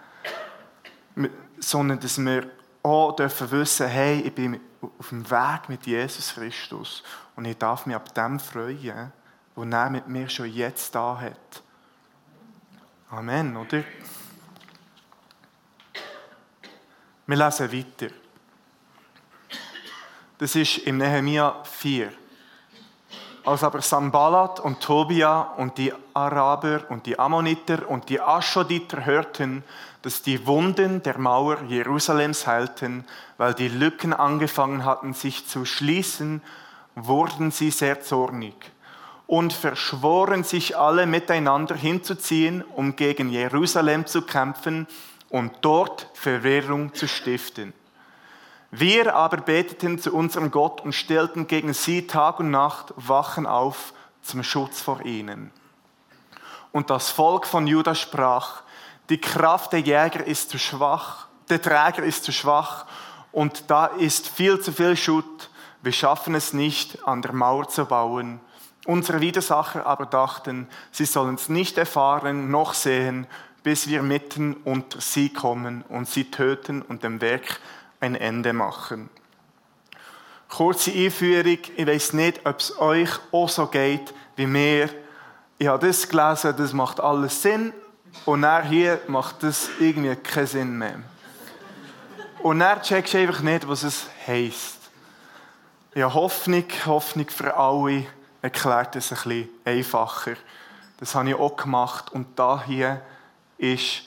sondern 1.59 1.99
dass 1.99 2.17
wir 2.17 2.49
auch 2.83 3.15
dürfen 3.15 3.51
wissen, 3.51 3.87
hey, 3.87 4.21
ich 4.21 4.33
bin 4.33 4.59
auf 4.99 5.09
dem 5.09 5.29
Weg 5.29 5.69
mit 5.69 5.85
Jesus 5.85 6.33
Christus 6.33 7.03
und 7.35 7.45
ich 7.45 7.57
darf 7.57 7.85
mich 7.85 7.95
ab 7.95 8.13
dem 8.13 8.39
freuen, 8.39 9.11
wo 9.55 9.63
er 9.63 9.89
mit 9.89 10.07
mir 10.07 10.29
schon 10.29 10.51
jetzt 10.51 10.93
da 10.93 11.19
hat. 11.19 11.63
Amen, 13.09 13.55
oder? 13.57 13.83
Wir 17.25 17.35
lesen 17.35 17.71
weiter. 17.73 18.13
Das 20.37 20.55
ist 20.55 20.77
im 20.79 20.97
Nehemia 20.97 21.63
4. 21.63 22.11
Als 23.47 23.63
aber 23.63 23.81
Sambalat 23.81 24.59
und 24.59 24.81
Tobia 24.81 25.39
und 25.55 25.77
die 25.77 25.93
Araber 26.13 26.81
und 26.89 27.05
die 27.05 27.17
Ammoniter 27.17 27.87
und 27.87 28.09
die 28.09 28.19
Aschoditer 28.19 29.05
hörten, 29.05 29.63
dass 30.01 30.21
die 30.21 30.45
Wunden 30.45 31.01
der 31.01 31.17
Mauer 31.17 31.61
Jerusalems 31.65 32.45
heilten, 32.45 33.05
weil 33.37 33.53
die 33.53 33.69
Lücken 33.69 34.11
angefangen 34.11 34.83
hatten, 34.83 35.13
sich 35.13 35.47
zu 35.47 35.63
schließen, 35.63 36.41
wurden 36.95 37.51
sie 37.51 37.71
sehr 37.71 38.01
zornig 38.01 38.53
und 39.27 39.53
verschworen 39.53 40.43
sich 40.43 40.75
alle 40.77 41.05
miteinander 41.05 41.75
hinzuziehen, 41.75 42.65
um 42.75 42.97
gegen 42.97 43.29
Jerusalem 43.29 44.05
zu 44.07 44.23
kämpfen 44.23 44.87
und 45.29 45.53
dort 45.61 46.09
Verwirrung 46.15 46.93
zu 46.93 47.07
stiften. 47.07 47.71
Wir 48.71 49.15
aber 49.15 49.37
beteten 49.37 49.97
zu 49.97 50.13
unserem 50.13 50.51
Gott 50.51 50.81
und 50.81 50.93
stellten 50.93 51.47
gegen 51.47 51.73
sie 51.73 52.05
Tag 52.05 52.39
und 52.39 52.51
Nacht 52.51 52.93
Wachen 52.97 53.45
auf 53.45 53.93
zum 54.21 54.43
Schutz 54.43 54.81
vor 54.81 55.05
ihnen. 55.05 55.51
Und 56.73 56.89
das 56.89 57.09
Volk 57.09 57.47
von 57.47 57.65
Juda 57.65 57.95
sprach, 57.95 58.63
die 59.09 59.21
Kraft 59.21 59.71
der 59.71 59.79
Jäger 59.79 60.27
ist 60.27 60.49
zu 60.49 60.59
schwach, 60.59 61.27
der 61.49 61.61
Träger 61.61 62.03
ist 62.03 62.25
zu 62.25 62.33
schwach 62.33 62.85
und 63.31 63.69
da 63.69 63.85
ist 63.85 64.27
viel 64.27 64.59
zu 64.59 64.73
viel 64.73 64.97
Schutt. 64.97 65.49
Wir 65.81 65.93
schaffen 65.93 66.35
es 66.35 66.51
nicht, 66.51 67.07
an 67.07 67.21
der 67.21 67.31
Mauer 67.31 67.69
zu 67.69 67.85
bauen. 67.85 68.41
Unsere 68.85 69.21
Widersacher 69.21 69.85
aber 69.85 70.05
dachten, 70.05 70.67
sie 70.91 71.05
sollen 71.05 71.35
es 71.35 71.47
nicht 71.47 71.77
erfahren 71.77 72.51
noch 72.51 72.73
sehen, 72.73 73.27
bis 73.63 73.87
wir 73.87 74.01
mitten 74.01 74.55
unter 74.65 74.99
sie 74.99 75.29
kommen 75.29 75.83
und 75.87 76.09
sie 76.09 76.29
töten 76.31 76.81
und 76.81 77.03
dem 77.03 77.21
Werk 77.21 77.61
ein 77.99 78.15
Ende 78.15 78.53
machen. 78.53 79.09
Kurze 80.49 80.91
Einführung, 80.91 81.59
ich 81.75 81.87
weiß 81.87 82.13
nicht, 82.13 82.45
ob 82.45 82.59
es 82.59 82.79
euch 82.79 83.09
auch 83.31 83.49
so 83.49 83.67
geht 83.67 84.13
wie 84.35 84.47
mir. 84.47 84.89
Ich 85.57 85.67
habe 85.67 85.85
das 85.85 86.07
gelesen, 86.07 86.55
das 86.57 86.73
macht 86.73 86.99
alles 86.99 87.41
Sinn 87.41 87.73
und 88.25 88.43
dann 88.43 88.67
hier 88.67 89.01
macht 89.07 89.43
das 89.43 89.69
irgendwie 89.79 90.15
keinen 90.15 90.47
Sinn 90.47 90.77
mehr. 90.77 90.99
Und 92.39 92.59
dann 92.59 92.81
checkst 92.81 93.13
du 93.13 93.17
einfach 93.17 93.41
nicht, 93.41 93.67
was 93.67 93.83
es 93.83 94.05
heisst. 94.25 94.77
Ja, 95.95 96.13
Hoffnung, 96.13 96.65
Hoffnung 96.85 97.27
für 97.29 97.55
alle 97.57 98.05
erklärt 98.41 98.95
es 98.95 99.11
ein 99.11 99.17
bisschen 99.17 99.49
einfacher. 99.65 100.35
Das 100.97 101.15
habe 101.15 101.29
ich 101.29 101.35
auch 101.35 101.57
gemacht 101.57 102.11
und 102.11 102.39
da 102.39 102.63
hier 102.63 103.01
ist 103.57 104.03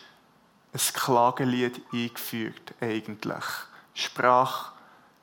ein 0.72 0.80
Klagelied 0.94 1.82
eingefügt 1.92 2.74
eigentlich. 2.80 3.44
Sprache 4.00 4.72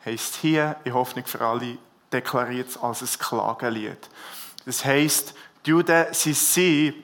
heisst 0.06 0.36
hier, 0.36 0.78
in 0.84 0.94
Hoffnung 0.94 1.26
für 1.26 1.42
alle, 1.42 1.78
deklariert 2.12 2.70
es 2.70 2.78
als 2.78 3.02
ein 3.02 3.20
Klagelied. 3.20 4.10
Das 4.66 4.86
heisst, 4.86 5.34
die 5.66 5.72
Juden, 5.72 6.08
sie 6.14 6.34
sind 6.34 6.96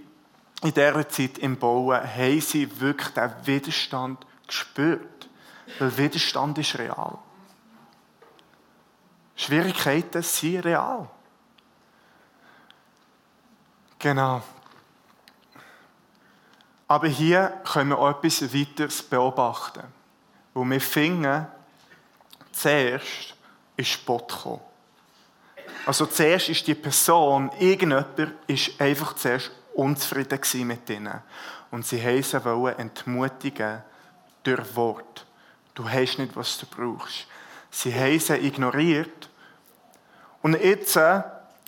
in 0.61 0.73
dieser 0.73 1.09
Zeit 1.09 1.37
im 1.39 1.57
Bauen, 1.57 2.01
haben 2.01 2.41
sie 2.41 2.79
wirklich 2.79 3.09
den 3.09 3.31
Widerstand 3.43 4.25
gespürt. 4.47 5.29
Weil 5.79 5.97
Widerstand 5.97 6.57
ist 6.57 6.77
real. 6.77 7.17
Schwierigkeiten 9.35 10.21
sind 10.21 10.65
real. 10.65 11.09
Genau. 13.99 14.41
Aber 16.87 17.07
hier 17.07 17.61
können 17.63 17.89
wir 17.91 17.97
auch 17.97 18.09
etwas 18.23 18.53
weiteres 18.53 19.01
beobachten. 19.01 19.83
Wo 20.53 20.63
wir 20.63 20.81
finden, 20.81 21.47
zuerst 22.53 23.35
ist 23.75 23.89
Spott 23.89 24.29
gekommen. 24.29 24.61
Also 25.85 26.05
zuerst 26.05 26.49
ist 26.49 26.65
die 26.67 26.75
Person, 26.75 27.51
irgendjemand, 27.59 28.07
ist 28.47 28.79
einfach 28.79 29.15
zuerst 29.15 29.51
unzufrieden 29.73 30.67
mit 30.67 30.89
ihnen. 30.89 31.21
Und 31.71 31.85
sie 31.85 32.03
wollten 32.03 32.23
sie 32.23 32.81
entmutigen 32.81 33.81
durch 34.43 34.75
Wort. 34.75 35.25
Du 35.73 35.89
hast 35.89 36.19
nicht, 36.19 36.35
was 36.35 36.57
du 36.59 36.65
brauchst. 36.67 37.25
Sie 37.71 37.93
haben 37.93 38.43
ignoriert. 38.43 39.29
Und 40.41 40.53
jetzt, 40.61 40.95
äh, 40.95 41.23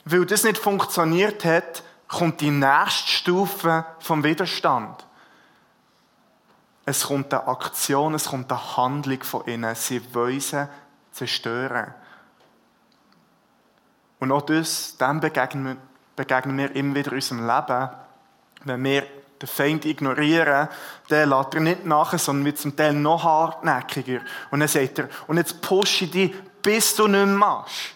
weil 0.06 0.25
das 0.25 0.44
nicht 0.44 0.60
funktioniert 0.60 1.44
hat, 1.44 1.84
kommt 2.08 2.42
die 2.42 2.51
nächste 2.51 3.10
Stufe 3.10 3.86
vom 4.00 4.24
Widerstand. 4.24 5.06
Es 6.86 7.08
kommt 7.08 7.34
eine 7.34 7.48
Aktion, 7.48 8.13
es 8.13 8.25
kommt 8.25 8.51
eine 8.51 8.77
Handlung 8.77 9.24
von 9.24 9.46
ihnen. 9.48 9.74
Sie 9.75 10.13
wollen 10.13 10.39
sie 10.39 10.70
zerstören. 11.12 11.94
Und 14.20 14.32
auch 14.32 14.44
das, 14.44 14.98
dem 14.98 15.20
begegnen 15.20 15.65
wir, 15.65 15.77
begegnen 16.15 16.58
wir 16.58 16.75
immer 16.75 16.96
wieder 16.96 17.12
in 17.12 17.15
unserem 17.15 17.48
Leben. 17.48 17.89
Wenn 18.63 18.84
wir 18.84 19.04
den 19.42 19.48
Feind 19.48 19.86
ignorieren, 19.86 20.70
dann 21.10 21.30
lässt 21.30 21.54
er 21.56 21.62
nicht 21.62 21.86
nach, 21.86 22.18
sondern 22.18 22.46
wird 22.46 22.58
zum 22.58 22.75
Teil 22.75 22.94
noch 22.94 23.24
hartnäckiger. 23.24 24.22
Und 24.51 24.60
dann 24.60 24.70
sagt 24.70 25.00
er, 25.00 25.10
und 25.27 25.38
jetzt 25.38 25.62
pushe 25.62 26.06
ich 26.06 26.12
dich, 26.12 26.36
bis 26.62 26.96
du 26.96 27.08
nicht 27.08 27.25
mehr 27.25 27.25
machst. 27.25 27.95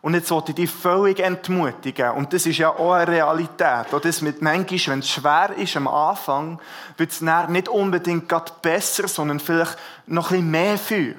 Und 0.00 0.14
jetzt 0.14 0.30
wollte 0.30 0.52
ich 0.52 0.56
dich 0.56 0.70
völlig 0.70 1.18
entmutigen. 1.18 2.12
Und 2.12 2.32
das 2.32 2.46
ist 2.46 2.58
ja 2.58 2.70
auch 2.70 2.92
eine 2.92 3.08
Realität. 3.08 3.92
Und 3.92 4.04
das 4.04 4.22
mit 4.22 4.40
manchmal, 4.42 4.94
wenn 4.94 5.00
es 5.00 5.10
schwer 5.10 5.50
ist 5.56 5.76
am 5.76 5.88
Anfang, 5.88 6.60
wird 6.96 7.10
es 7.10 7.20
nicht 7.20 7.68
unbedingt 7.68 8.28
gerade 8.28 8.52
besser, 8.62 9.08
sondern 9.08 9.40
vielleicht 9.40 9.76
noch 10.06 10.30
ein 10.30 10.36
bisschen 10.36 10.50
mehr 10.50 10.78
Feuer. 10.78 11.14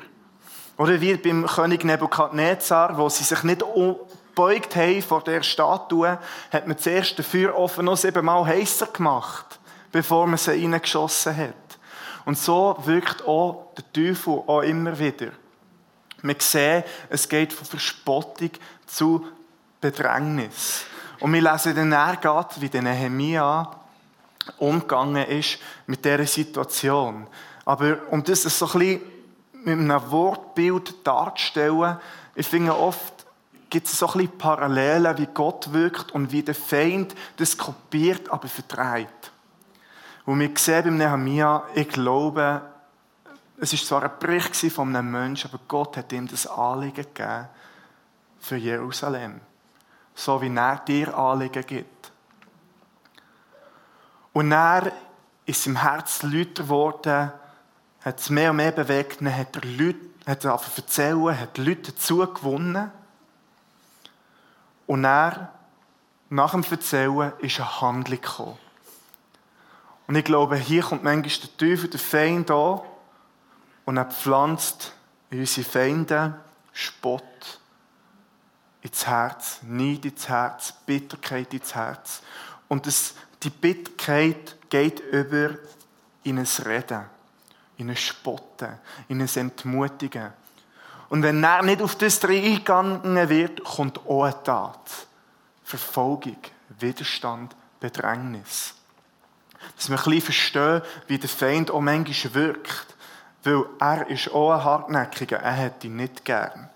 Oder 0.77 1.01
wie 1.01 1.15
beim 1.17 1.45
König 1.45 1.83
Nebukadnezar, 1.83 2.98
wo 2.98 3.09
sie 3.09 3.25
sich 3.25 3.43
nicht 3.43 3.65
beugt 4.33 4.75
haben 4.77 5.01
vor 5.01 5.21
der 5.21 5.43
Statue, 5.43 6.17
hat 6.50 6.67
man 6.67 6.77
zuerst 6.77 7.17
den 7.17 7.25
Feuerofen 7.25 7.83
noch 7.83 7.98
siebenmal 7.98 8.45
heißer 8.45 8.88
gemacht, 8.88 9.59
bevor 9.91 10.25
man 10.25 10.38
sie 10.38 10.51
reingeschossen 10.51 11.36
hat. 11.36 11.53
Und 12.24 12.38
so 12.38 12.77
wirkt 12.86 13.27
auch 13.27 13.74
der 13.75 13.91
Teufel 13.91 14.41
auch 14.48 14.62
immer 14.62 14.98
wieder. 14.98 15.31
Wir 16.21 16.35
sehen, 16.39 16.83
es 17.09 17.27
geht 17.27 17.53
von 17.53 17.65
Verspottung 17.65 18.51
zu 18.85 19.25
Bedrängnis. 19.81 20.85
Und 21.19 21.33
wir 21.33 21.41
lesen 21.41 21.75
dann 21.75 21.89
nachgeht, 21.89 22.61
wie 22.61 22.69
der 22.69 22.81
Nehemia 22.81 23.69
umgegangen 24.57 25.25
ist 25.27 25.59
mit 25.85 26.03
dieser 26.03 26.25
Situation. 26.25 27.27
Aber 27.65 27.97
um 28.09 28.23
das 28.23 28.43
so 28.43 28.65
ein 28.65 28.71
bisschen 28.79 29.01
mit 29.65 29.79
einem 29.79 30.11
Wortbild 30.11 31.05
darzustellen, 31.05 31.97
ich 32.35 32.47
finde 32.47 32.75
oft 32.77 33.13
gibt 33.69 33.88
es 33.88 33.99
so 33.99 34.07
ein 34.07 34.13
bisschen 34.13 34.38
Parallelen, 34.38 35.17
wie 35.17 35.27
Gott 35.27 35.71
wirkt 35.73 36.11
und 36.11 36.31
wie 36.31 36.41
der 36.41 36.55
Feind 36.55 37.13
das 37.38 37.57
kopiert, 37.57 38.31
aber 38.31 38.47
vertreibt. 38.47 39.31
Und 40.25 40.39
wir 40.39 40.49
sehen 40.55 40.83
beim 40.83 40.97
Nehemia, 40.97 41.63
ich 41.75 41.89
glaube, 41.89 42.61
es 43.61 43.73
war 43.73 43.79
zwar 43.79 44.03
ein 44.03 44.19
Bericht 44.19 44.55
von 44.71 44.95
einem 44.95 45.11
Menschen, 45.11 45.49
aber 45.51 45.61
Gott 45.67 45.97
hat 45.97 46.13
ihm 46.13 46.27
das 46.27 46.47
Anliegen 46.47 46.95
gegeben 46.95 47.47
für 48.39 48.55
Jerusalem. 48.55 49.41
So 50.15 50.41
wie 50.41 50.53
er 50.55 50.77
dir 50.77 51.17
Anliegen 51.17 51.65
gibt. 51.65 52.11
Und 54.31 54.51
er 54.51 54.91
ist 55.45 55.67
im 55.67 55.75
Herz 55.75 56.23
lauter 56.23 56.63
geworden, 56.63 57.31
hat 58.01 58.19
es 58.19 58.29
mehr 58.29 58.51
und 58.51 58.57
mehr 58.57 58.71
bewegt, 58.71 59.19
dann 59.19 59.35
hat 59.35 59.55
er 59.55 59.65
Leute, 59.65 59.99
hat 60.25 60.45
er 60.45 60.61
erzählen, 60.77 61.39
hat 61.39 61.57
Leute 61.57 61.91
dazu 61.91 62.17
gewonnen. 62.19 62.91
Und 64.87 65.03
er, 65.03 65.51
nach 66.29 66.51
dem 66.51 66.63
Erzählen, 66.63 67.33
ist 67.39 67.59
eine 67.59 67.81
Handlung 67.81 68.21
gekommen. 68.21 68.57
Und 70.07 70.15
ich 70.15 70.23
glaube, 70.23 70.55
hier 70.55 70.81
kommt 70.81 71.03
manchmal 71.03 71.47
der 71.47 71.57
Teufel, 71.57 71.89
der 71.89 71.99
Feind 71.99 72.49
an 72.51 72.81
Und 73.89 73.98
er 73.98 74.05
pflanzt 74.05 74.93
unsere 75.31 75.67
Feinde 75.67 76.39
Spott 76.74 77.60
ins 78.84 79.08
Herz, 79.08 79.62
Neid 79.63 80.05
ins 80.05 80.29
Herz, 80.29 80.75
Bitterkeit 80.86 81.51
ins 81.55 81.74
Herz. 81.74 82.22
Und 82.67 82.86
das, 82.86 83.15
die 83.41 83.50
Bitterkeit 83.50 84.58
geht 84.69 85.00
über 85.00 85.55
in 86.22 86.38
ein 86.38 86.48
Reden, 86.67 87.05
in 87.77 87.89
ein 87.89 87.96
Spotten, 87.96 88.77
in 89.08 89.24
ein 89.24 89.29
Entmutigen. 89.36 90.34
Und 91.10 91.24
wenn 91.24 91.43
er 91.43 91.63
nicht 91.63 91.81
auf 91.81 91.96
das 91.96 92.24
eingegangen 92.24 93.27
wird, 93.27 93.63
kommt 93.63 94.05
auch 94.05 94.25
eine 94.25 94.43
Tat. 94.43 95.08
Verfolgung, 95.63 96.38
Widerstand, 96.77 97.55
Bedrängnis. 97.79 98.75
Dass 99.75 99.89
wir 99.89 99.98
ein 99.98 100.03
bisschen 100.03 100.22
verstehen, 100.22 100.81
wie 101.08 101.17
der 101.17 101.27
Feind 101.27 101.72
auch 101.72 101.81
manchmal 101.81 102.36
wirkt. 102.36 102.98
Weil 103.49 103.65
er 103.79 104.07
ist 104.09 104.31
auch 104.31 104.51
ein 104.51 104.63
Hartnäckiger, 104.63 105.37
er 105.37 105.57
hat 105.57 105.83
ihn 105.83 105.95
nicht 105.95 106.23
gern. 106.23 106.69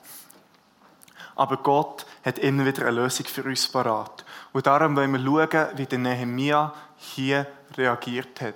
Aber 1.35 1.57
Gott 1.57 2.05
hat 2.25 2.39
immer 2.39 2.65
wieder 2.65 2.87
eine 2.87 3.01
Lösung 3.01 3.25
für 3.27 3.43
uns 3.43 3.67
parat. 3.67 4.25
Und 4.53 4.65
darum 4.65 4.95
wollen 4.95 5.11
wir 5.11 5.19
schauen, 5.51 5.77
wie 5.77 5.85
der 5.85 5.99
Nehemia 5.99 6.73
hier 6.97 7.47
reagiert 7.75 8.41
hat. 8.41 8.55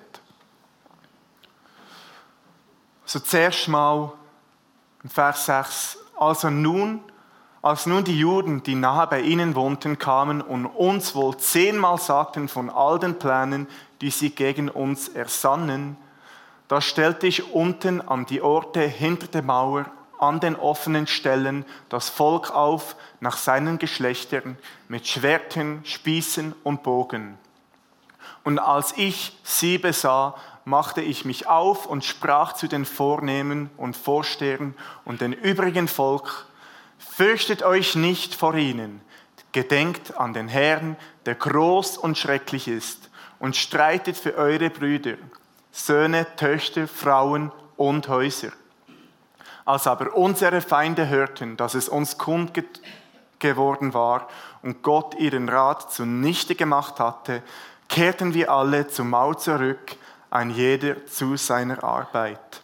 So 3.05 3.19
zuerst 3.19 3.67
mal 3.67 4.11
im 5.03 5.09
Vers 5.09 5.45
6. 5.45 5.97
Also 6.19 6.49
nun, 6.49 7.01
als 7.61 7.85
nun 7.85 8.03
die 8.03 8.19
Juden, 8.19 8.63
die 8.63 8.75
nahe 8.75 9.07
bei 9.07 9.21
ihnen 9.21 9.55
wohnten, 9.55 9.97
kamen 9.99 10.41
und 10.41 10.65
uns 10.65 11.13
wohl 11.15 11.37
zehnmal 11.37 11.99
sagten 11.99 12.47
von 12.47 12.69
all 12.69 12.99
den 12.99 13.17
Plänen, 13.19 13.67
die 14.01 14.09
sie 14.09 14.31
gegen 14.31 14.69
uns 14.69 15.07
ersannen, 15.07 15.97
da 16.67 16.81
stellte 16.81 17.27
ich 17.27 17.53
unten 17.53 18.01
an 18.01 18.25
die 18.25 18.41
Orte 18.41 18.81
hinter 18.81 19.27
der 19.27 19.41
Mauer 19.41 19.85
an 20.19 20.39
den 20.39 20.55
offenen 20.55 21.07
Stellen 21.07 21.65
das 21.89 22.09
Volk 22.09 22.51
auf 22.51 22.95
nach 23.19 23.37
seinen 23.37 23.77
Geschlechtern 23.77 24.57
mit 24.87 25.07
Schwertern, 25.07 25.81
Spießen 25.85 26.55
und 26.63 26.83
Bogen. 26.83 27.37
Und 28.43 28.59
als 28.59 28.93
ich 28.97 29.37
sie 29.43 29.77
besah, 29.77 30.35
machte 30.65 31.01
ich 31.01 31.23
mich 31.23 31.47
auf 31.47 31.85
und 31.85 32.03
sprach 32.03 32.53
zu 32.53 32.67
den 32.67 32.85
Vornehmen 32.85 33.69
und 33.77 33.95
Vorstehern 33.95 34.73
und 35.05 35.21
den 35.21 35.33
übrigen 35.33 35.87
Volk, 35.87 36.45
fürchtet 36.97 37.63
euch 37.63 37.95
nicht 37.95 38.35
vor 38.35 38.55
ihnen, 38.55 39.01
gedenkt 39.51 40.17
an 40.17 40.33
den 40.33 40.47
Herrn, 40.47 40.97
der 41.25 41.35
groß 41.35 41.97
und 41.97 42.17
schrecklich 42.17 42.67
ist, 42.67 43.09
und 43.39 43.55
streitet 43.55 44.17
für 44.17 44.35
eure 44.35 44.69
Brüder, 44.69 45.13
Söhne, 45.77 46.25
Töchter, 46.35 46.87
Frauen 46.87 47.51
und 47.75 48.07
Häuser. 48.07 48.49
Als 49.63 49.85
aber 49.85 50.15
unsere 50.15 50.61
Feinde 50.61 51.07
hörten, 51.07 51.55
dass 51.55 51.75
es 51.75 51.87
uns 51.87 52.17
kund 52.17 52.51
geworden 53.37 53.93
war 53.93 54.27
und 54.63 54.81
Gott 54.81 55.13
ihren 55.19 55.47
Rat 55.47 55.91
zunichte 55.93 56.55
gemacht 56.55 56.99
hatte, 56.99 57.43
kehrten 57.89 58.33
wir 58.33 58.51
alle 58.51 58.87
zum 58.87 59.11
Maul 59.11 59.37
zurück, 59.37 59.95
ein 60.31 60.49
jeder 60.49 61.05
zu 61.05 61.37
seiner 61.37 61.83
Arbeit. 61.83 62.63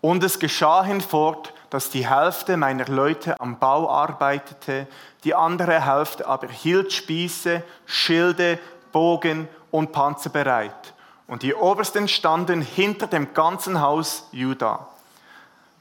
Und 0.00 0.22
es 0.22 0.38
geschah 0.38 0.84
hinfort, 0.84 1.52
dass 1.70 1.90
die 1.90 2.08
Hälfte 2.08 2.56
meiner 2.56 2.86
Leute 2.86 3.40
am 3.40 3.58
Bau 3.58 3.90
arbeitete, 3.90 4.86
die 5.24 5.34
andere 5.34 5.84
Hälfte 5.84 6.26
aber 6.28 6.46
hielt 6.46 6.92
Spieße, 6.92 7.64
Schilde, 7.86 8.60
Bogen 8.92 9.48
und 9.70 9.92
Panzer 9.92 10.30
bereit. 10.30 10.94
Und 11.26 11.42
die 11.42 11.54
Obersten 11.54 12.08
standen 12.08 12.60
hinter 12.60 13.06
dem 13.06 13.32
ganzen 13.32 13.80
Haus 13.80 14.28
Juda, 14.32 14.86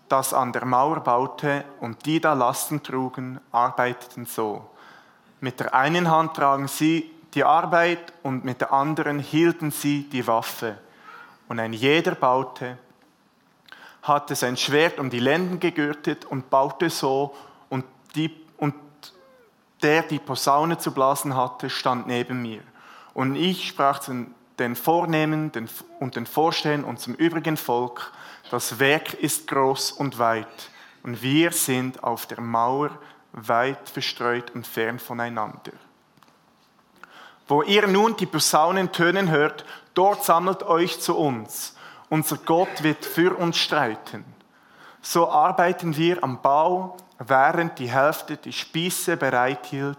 das 0.07 0.33
an 0.33 0.53
der 0.53 0.65
Mauer 0.65 1.01
baute, 1.01 1.65
und 1.79 2.05
die 2.05 2.19
da 2.19 2.33
Lasten 2.33 2.81
trugen, 2.81 3.39
arbeiteten 3.51 4.25
so. 4.25 4.69
Mit 5.41 5.59
der 5.59 5.73
einen 5.73 6.09
Hand 6.09 6.35
tragen 6.35 6.67
sie 6.67 7.11
die 7.33 7.43
Arbeit 7.43 8.13
und 8.23 8.45
mit 8.45 8.61
der 8.61 8.73
anderen 8.73 9.19
hielten 9.19 9.71
sie 9.71 10.03
die 10.03 10.25
Waffe. 10.27 10.77
Und 11.47 11.59
ein 11.59 11.73
jeder 11.73 12.15
baute, 12.15 12.77
hatte 14.03 14.35
sein 14.35 14.57
Schwert 14.57 14.99
um 14.99 15.09
die 15.09 15.19
Lenden 15.19 15.59
gegürtet 15.59 16.25
und 16.25 16.49
baute 16.49 16.89
so, 16.89 17.35
und, 17.69 17.85
die, 18.15 18.33
und 18.57 18.73
der 19.81 20.03
die 20.03 20.19
Posaune 20.19 20.77
zu 20.77 20.93
blasen 20.93 21.35
hatte, 21.35 21.69
stand 21.69 22.07
neben 22.07 22.41
mir. 22.41 22.61
Und 23.13 23.35
ich 23.35 23.67
sprach 23.67 23.99
zu 23.99 24.27
den 24.59 24.75
Vornehmen 24.75 25.51
und 25.99 26.15
den 26.15 26.25
Vorstehern 26.25 26.83
und 26.83 26.99
zum 26.99 27.15
übrigen 27.15 27.57
Volk, 27.57 28.11
das 28.51 28.79
Werk 28.79 29.13
ist 29.15 29.47
groß 29.47 29.91
und 29.93 30.19
weit, 30.19 30.69
und 31.03 31.21
wir 31.21 31.51
sind 31.51 32.03
auf 32.03 32.25
der 32.25 32.41
Mauer 32.41 32.91
weit 33.33 33.89
verstreut 33.89 34.51
und 34.51 34.67
fern 34.67 34.99
voneinander. 34.99 35.71
Wo 37.47 37.63
ihr 37.63 37.87
nun 37.87 38.15
die 38.15 38.25
Posaunen 38.25 38.91
tönen 38.91 39.29
hört, 39.29 39.65
dort 39.93 40.23
sammelt 40.23 40.63
euch 40.63 40.99
zu 40.99 41.17
uns. 41.17 41.75
Unser 42.09 42.37
Gott 42.37 42.83
wird 42.83 43.03
für 43.03 43.35
uns 43.35 43.57
streiten. 43.57 44.25
So 45.01 45.29
arbeiten 45.29 45.95
wir 45.97 46.23
am 46.23 46.41
Bau, 46.41 46.97
während 47.17 47.79
die 47.79 47.89
Hälfte 47.89 48.37
die 48.37 48.53
Spieße 48.53 49.17
bereithielt, 49.17 49.97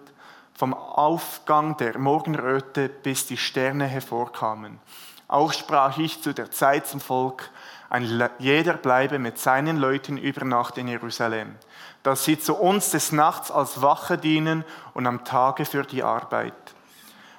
vom 0.62 0.74
Aufgang 0.74 1.76
der 1.76 1.98
Morgenröte 1.98 2.88
bis 2.88 3.26
die 3.26 3.36
Sterne 3.36 3.84
hervorkamen. 3.84 4.78
Auch 5.26 5.52
sprach 5.52 5.98
ich 5.98 6.22
zu 6.22 6.32
der 6.32 6.52
Zeit 6.52 6.86
zum 6.86 7.00
Volk, 7.00 7.50
ein 7.90 8.30
jeder 8.38 8.74
bleibe 8.74 9.18
mit 9.18 9.38
seinen 9.38 9.76
Leuten 9.76 10.16
über 10.16 10.44
Nacht 10.44 10.78
in 10.78 10.86
Jerusalem, 10.86 11.56
dass 12.04 12.24
sie 12.24 12.38
zu 12.38 12.54
uns 12.54 12.90
des 12.90 13.10
Nachts 13.10 13.50
als 13.50 13.82
Wache 13.82 14.18
dienen 14.18 14.64
und 14.94 15.08
am 15.08 15.24
Tage 15.24 15.64
für 15.64 15.82
die 15.82 16.04
Arbeit. 16.04 16.54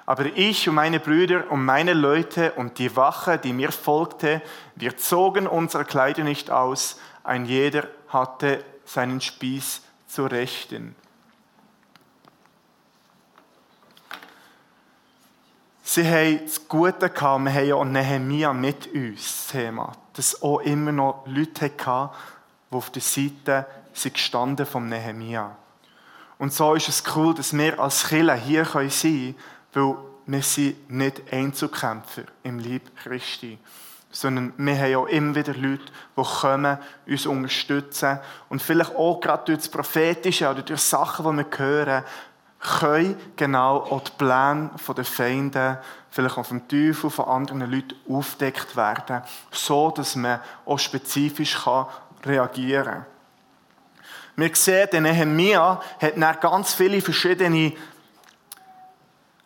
Aber 0.04 0.26
ich 0.26 0.68
und 0.68 0.74
meine 0.74 1.00
Brüder 1.00 1.50
und 1.50 1.64
meine 1.64 1.94
Leute 1.94 2.52
und 2.52 2.78
die 2.78 2.94
Wache, 2.94 3.38
die 3.38 3.54
mir 3.54 3.72
folgte, 3.72 4.42
wir 4.74 4.98
zogen 4.98 5.46
unsere 5.46 5.86
Kleider 5.86 6.24
nicht 6.24 6.50
aus, 6.50 7.00
ein 7.22 7.46
jeder 7.46 7.88
hatte 8.08 8.62
seinen 8.84 9.22
Spieß 9.22 9.80
zu 10.08 10.26
Rechten. 10.26 10.94
Sie 15.86 16.02
haben 16.08 16.40
das 16.46 16.66
Gute 16.66 17.10
gehabt, 17.10 17.44
wir 17.44 17.52
haben 17.52 17.66
ja 17.66 17.74
auch 17.74 17.84
Nehemia 17.84 18.54
mit 18.54 18.86
uns, 18.94 19.20
das 19.20 19.46
Thema. 19.48 19.92
Dass 20.14 20.42
auch 20.42 20.60
immer 20.60 20.92
noch 20.92 21.26
Leute 21.26 21.70
hatten, 21.84 22.10
die 22.70 22.74
auf 22.74 22.88
der 22.88 23.02
Seite 23.02 23.66
sind 23.92 24.14
gestanden 24.14 24.64
vom 24.64 24.88
Nehemia. 24.88 25.54
Und 26.38 26.54
so 26.54 26.74
ist 26.74 26.88
es 26.88 27.04
cool, 27.14 27.34
dass 27.34 27.52
wir 27.52 27.78
als 27.78 28.08
Killer 28.08 28.34
hier 28.34 28.64
sein 28.64 28.88
können, 28.90 29.34
weil 29.74 29.96
wir 30.24 30.42
sind 30.42 30.90
nicht 30.90 31.22
Einzelkämpfer 31.30 32.22
im 32.44 32.60
Lieb 32.60 32.96
Christi, 32.96 33.58
sondern 34.10 34.54
wir 34.56 34.78
haben 34.78 34.96
auch 34.96 35.06
immer 35.06 35.34
wieder 35.34 35.52
Leute, 35.52 35.84
die 36.16 36.22
kommen, 36.22 36.78
uns 37.06 37.26
unterstützen 37.26 38.20
und 38.48 38.62
vielleicht 38.62 38.96
auch 38.96 39.20
gerade 39.20 39.44
durch 39.44 39.58
das 39.58 39.68
Prophetische 39.68 40.48
oder 40.48 40.62
durch 40.62 40.80
Sachen, 40.80 41.36
die 41.36 41.44
wir 41.44 41.58
hören, 41.58 42.04
können 42.64 43.16
genau 43.36 43.76
auch 43.78 44.00
die 44.00 44.12
Pläne 44.16 44.70
der 44.96 45.04
Feinde, 45.04 45.78
vielleicht 46.10 46.38
auch 46.38 46.46
vom 46.46 46.66
Teufel, 46.66 47.10
von 47.10 47.26
anderen 47.26 47.70
Leuten 47.70 47.94
aufdeckt 48.08 48.74
werden, 48.74 49.22
so 49.50 49.90
dass 49.90 50.16
man 50.16 50.40
auch 50.64 50.78
spezifisch 50.78 51.58
reagieren 52.24 52.84
kann. 52.84 53.06
Wir 54.36 54.50
sehen, 54.54 54.88
der 54.90 55.00
Nehemia 55.02 55.80
hat 56.00 56.16
dann 56.16 56.40
ganz 56.40 56.74
viele 56.74 57.00
verschiedene 57.00 57.72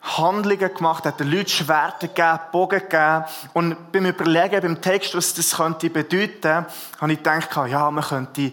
Handlungen 0.01 0.75
gemacht, 0.75 1.05
hat 1.05 1.21
den 1.21 1.31
Leuten 1.31 1.49
Schwerter 1.49 2.09
gegeben, 2.09 2.39
Bogen 2.53 2.81
gegeben. 2.81 3.25
Und 3.53 3.93
beim 3.93 4.07
Überlegen, 4.07 4.63
beim 4.63 4.81
Text, 4.81 5.15
was 5.15 5.35
das 5.35 5.57
könnte 5.57 5.91
bedeuten, 5.91 6.65
habe 7.01 7.13
ich 7.13 7.19
gedacht, 7.19 7.51
ja, 7.69 7.91
man 7.91 8.05
könnte 8.05 8.53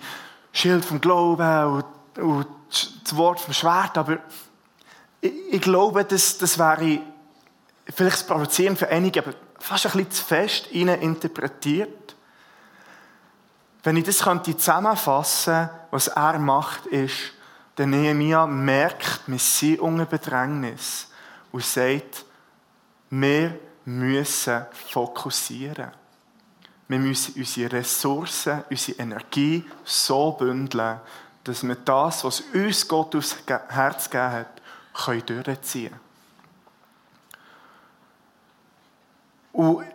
Schild 0.52 0.84
vom 0.84 1.00
Glauben 1.00 1.84
und, 2.16 2.22
und 2.22 2.48
das 2.70 3.16
Wort 3.16 3.40
vom 3.40 3.54
Schwert, 3.54 3.98
aber 3.98 4.18
ich, 5.26 5.62
glaube, 5.62 6.06
das, 6.06 6.38
das 6.38 6.58
wäre 6.58 7.00
vielleicht 7.94 8.18
das 8.18 8.28
Provozieren 8.28 8.76
für 8.76 8.88
einige, 8.90 9.22
aber 9.22 9.34
fast 9.60 9.86
ein 9.86 9.92
bisschen 9.92 10.12
zu 10.12 10.24
fest 10.24 10.68
interpretiert. 10.68 12.16
Wenn 13.84 13.98
ich 13.98 14.04
das 14.04 14.20
könnte 14.20 14.58
zusammenfassen 14.58 15.70
was 15.92 16.08
er 16.08 16.40
macht, 16.40 16.88
ist, 16.88 17.32
der 17.78 17.88
Nehemiah 17.88 18.46
merkt, 18.46 19.22
wir 19.28 19.40
sind 19.40 19.80
unter 19.80 20.06
Bedrängnis 20.06 21.08
und 21.52 21.64
sagt, 21.64 22.26
wir 23.10 23.58
müssen 23.86 24.66
fokussieren. 24.92 25.92
Wir 26.88 27.00
müssen 27.00 27.36
unsere 27.38 27.72
Ressourcen, 27.72 28.64
unsere 28.70 29.00
Energie 29.00 29.66
so 29.84 30.32
bündeln, 30.34 31.00
dass 31.44 31.66
wir 31.66 31.76
das, 31.76 32.24
was 32.24 32.42
uns 32.54 32.88
Gott 32.88 33.16
aufs 33.16 33.38
Herz 33.70 34.10
gegeben 34.10 34.32
hat, 34.32 34.62
können 34.96 35.26
durchziehen 35.26 35.92
können. 35.92 36.00
Und 39.52 39.86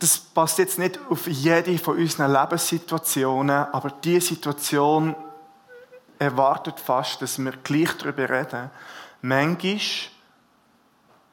das 0.00 0.18
passt 0.18 0.58
jetzt 0.58 0.78
nicht 0.78 0.98
auf 1.08 1.26
jede 1.26 1.78
von 1.78 1.96
unseren 1.96 2.32
Lebenssituationen, 2.32 3.66
aber 3.72 3.90
diese 3.90 4.34
Situation 4.34 5.14
erwartet 6.18 6.80
fast, 6.80 7.22
dass 7.22 7.38
wir 7.38 7.52
gleich 7.52 7.96
darüber 7.96 8.28
reden. 8.28 8.70
Manchmal 9.22 9.80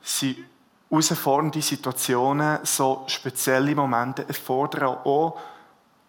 sind 0.01 0.37
herausfordernde 0.89 1.61
Situationen, 1.61 2.59
so 2.63 3.03
spezielle 3.07 3.75
Momente 3.75 4.27
erfordern 4.27 4.97
auch 5.03 5.39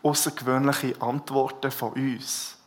außergewöhnliche 0.02 1.00
Antworten 1.00 1.70
von 1.70 1.92
uns. 1.94 2.58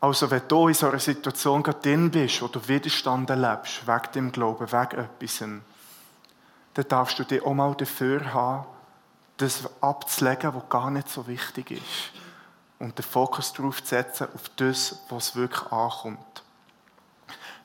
Also 0.00 0.30
wenn 0.30 0.48
du 0.48 0.68
in 0.68 0.74
so 0.74 0.88
einer 0.88 0.98
Situation 0.98 1.62
gerade 1.62 1.80
drin 1.80 2.10
bist, 2.10 2.40
wo 2.40 2.48
du 2.48 2.66
Widerstand 2.66 3.28
erlebst, 3.28 3.86
wegen 3.86 4.12
dem 4.14 4.32
Glauben, 4.32 4.72
wegen 4.72 4.98
etwas, 4.98 5.38
dann 5.38 5.62
darfst 6.88 7.18
du 7.18 7.24
dich 7.24 7.42
auch 7.42 7.52
mal 7.52 7.74
dafür 7.74 8.32
haben, 8.32 8.64
das 9.36 9.68
abzulegen, 9.82 10.54
was 10.54 10.68
gar 10.68 10.90
nicht 10.90 11.08
so 11.08 11.26
wichtig 11.26 11.72
ist. 11.72 12.12
Und 12.78 12.96
den 12.96 13.04
Fokus 13.04 13.52
darauf 13.52 13.82
zu 13.82 13.88
setzen, 13.88 14.28
auf 14.34 14.50
das, 14.56 15.02
was 15.10 15.36
wirklich 15.36 15.70
ankommt. 15.70 16.42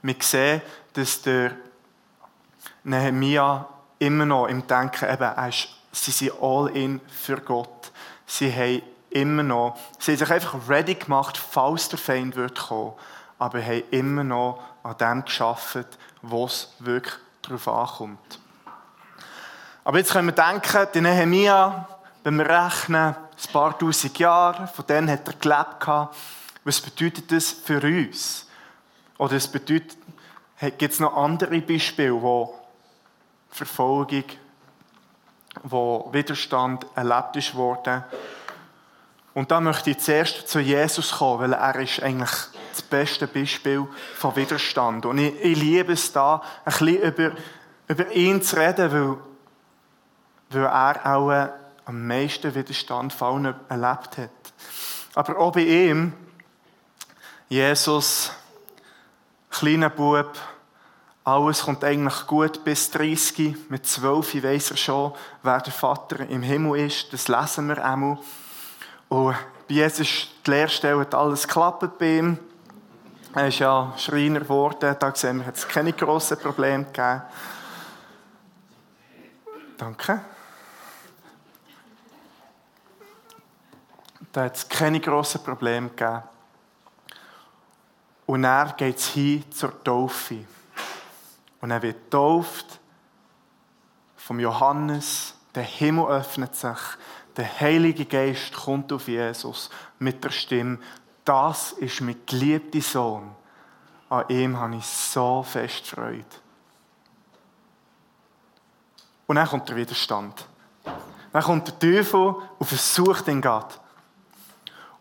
Wir 0.01 0.15
sehen, 0.19 0.61
dass 0.93 1.21
der 1.21 1.51
Nehemiah 2.83 3.67
immer 3.99 4.25
noch 4.25 4.47
im 4.47 4.67
Denken, 4.67 5.09
eben, 5.09 5.47
ist, 5.47 5.69
sie 5.91 6.11
sind 6.11 6.33
all 6.41 6.69
in 6.75 6.99
für 7.07 7.37
Gott. 7.37 7.91
Sie 8.25 8.51
haben 8.53 8.81
immer 9.15 9.43
noch, 9.43 9.77
sie 9.97 10.11
haben 10.11 10.19
sich 10.19 10.31
einfach 10.31 10.67
ready 10.67 10.95
gemacht, 10.95 11.37
falls 11.37 11.87
der 11.89 11.97
Feind 11.97 12.35
wird 12.35 12.59
kommen, 12.67 12.93
aber 13.39 13.61
haben 13.63 13.83
immer 13.91 14.23
noch 14.23 14.61
an 14.83 14.97
dem 14.97 15.25
geschafft, 15.25 15.87
was 16.21 16.73
wirklich 16.79 17.13
darauf 17.41 17.67
ankommt. 17.67 18.39
Aber 19.85 19.97
jetzt 19.97 20.11
können 20.11 20.27
wir 20.27 20.43
denken, 20.43 20.87
der 20.93 21.01
Nehemiah, 21.01 21.87
wenn 22.23 22.37
wir 22.37 22.49
rechnen, 22.49 23.15
ein 23.15 23.51
paar 23.53 23.77
tausend 23.77 24.17
Jahre, 24.17 24.67
von 24.67 24.85
denen 24.85 25.09
hat 25.09 25.27
er 25.27 25.33
gelebt. 25.33 26.11
Was 26.63 26.81
bedeutet 26.81 27.31
das 27.31 27.51
für 27.51 27.81
uns? 27.81 28.47
Oder 29.17 29.33
es 29.33 29.47
bedeutet, 29.47 29.97
gibt 30.77 30.93
es 30.93 30.99
noch 30.99 31.15
andere 31.15 31.61
Beispiele, 31.61 32.21
wo 32.21 32.55
Verfolgung, 33.49 34.25
wo 35.63 36.09
Widerstand 36.11 36.85
erlebt 36.95 37.35
ist 37.35 37.55
worden. 37.55 38.03
Und 39.35 39.51
da 39.51 39.59
möchte 39.59 39.91
ich 39.91 39.99
zuerst 39.99 40.47
zu 40.47 40.59
Jesus 40.59 41.11
kommen, 41.11 41.41
weil 41.41 41.53
er 41.53 41.75
ist 41.75 42.01
eigentlich 42.01 42.31
das 42.71 42.81
beste 42.81 43.27
Beispiel 43.27 43.85
von 44.15 44.35
Widerstand. 44.35 45.05
Und 45.05 45.19
ich, 45.19 45.39
ich 45.39 45.59
liebe 45.59 45.93
es 45.93 46.11
da, 46.11 46.41
ein 46.63 46.71
bisschen 46.71 47.01
über, 47.01 47.31
über 47.87 48.11
ihn 48.11 48.41
zu 48.41 48.55
reden, 48.57 48.91
weil 48.91 49.17
weil 50.49 50.65
er 50.65 51.15
auch 51.15 51.49
am 51.85 52.07
meisten 52.07 52.53
Widerstand 52.53 53.13
von 53.13 53.53
erlebt 53.69 54.17
hat. 54.17 54.29
Aber 55.13 55.37
auch 55.37 55.51
bei 55.51 55.61
ihm, 55.61 56.13
Jesus, 57.49 58.31
kleiner 59.49 59.89
Bub, 59.89 60.37
alles 61.23 61.63
kommt 61.63 61.83
eigentlich 61.83 62.27
gut 62.27 62.63
bis 62.63 62.91
30. 62.91 63.69
Mit 63.69 63.85
12 63.85 64.43
weiß 64.43 64.71
er 64.71 64.77
schon, 64.77 65.13
wer 65.41 65.59
der 65.59 65.73
Vater 65.73 66.27
im 66.27 66.43
Himmel 66.43 66.87
ist. 66.87 67.11
Das 67.11 67.27
lesen 67.27 67.67
wir 67.67 67.83
einmal. 67.83 68.19
Und 69.15 69.33
bei 69.69 69.75
Jesus 69.75 70.27
die 70.45 70.51
Lehrstelle 70.51 70.99
hat 70.99 71.15
alles 71.15 71.47
geklappt 71.47 71.97
bei 71.97 72.17
ihm. 72.17 72.37
Er 73.33 73.47
ist 73.47 73.59
ja 73.59 73.93
Schreiner 73.97 74.41
geworden. 74.41 74.93
Da 74.99 75.15
sehen 75.15 75.37
wir, 75.37 75.45
hat 75.45 75.55
es 75.55 75.65
keine 75.65 75.93
grossen 75.93 76.37
Probleme 76.37 76.83
gegeben. 76.83 77.21
Danke. 79.77 80.19
Da 84.33 84.43
hat 84.43 84.57
es 84.57 84.67
keine 84.67 84.99
grossen 84.99 85.41
Probleme 85.41 85.87
gegeben. 85.91 86.23
Und 88.25 88.43
er 88.43 88.73
geht 88.75 88.99
hin 88.99 89.49
zur 89.49 89.81
Taufe. 89.81 90.43
Und 91.61 91.71
er 91.71 91.81
wird 91.81 92.03
getauft 92.03 92.81
vom 94.17 94.41
Johannes. 94.41 95.35
Der 95.53 95.63
Himmel 95.63 96.07
öffnet 96.07 96.53
sich. 96.53 96.79
Der 97.37 97.59
Heilige 97.59 98.05
Geist 98.05 98.53
kommt 98.53 98.93
auf 98.93 99.07
Jesus 99.07 99.69
mit 99.99 100.23
der 100.23 100.29
Stimme. 100.29 100.79
Das 101.25 101.73
ist 101.73 102.01
mein 102.01 102.15
geliebter 102.25 102.81
Sohn. 102.81 103.35
An 104.09 104.25
ihm 104.29 104.57
habe 104.57 104.75
ich 104.77 104.85
so 104.85 105.43
fest 105.43 105.87
Freude. 105.87 106.23
Und 109.27 109.35
dann 109.35 109.47
kommt 109.47 109.67
der 109.67 109.75
Widerstand. 109.75 110.47
Dann 111.33 111.43
kommt 111.43 111.67
der 111.67 111.79
Teufel 111.79 112.35
und 112.57 112.65
versucht 112.65 113.27
den 113.27 113.41
Gott. 113.41 113.79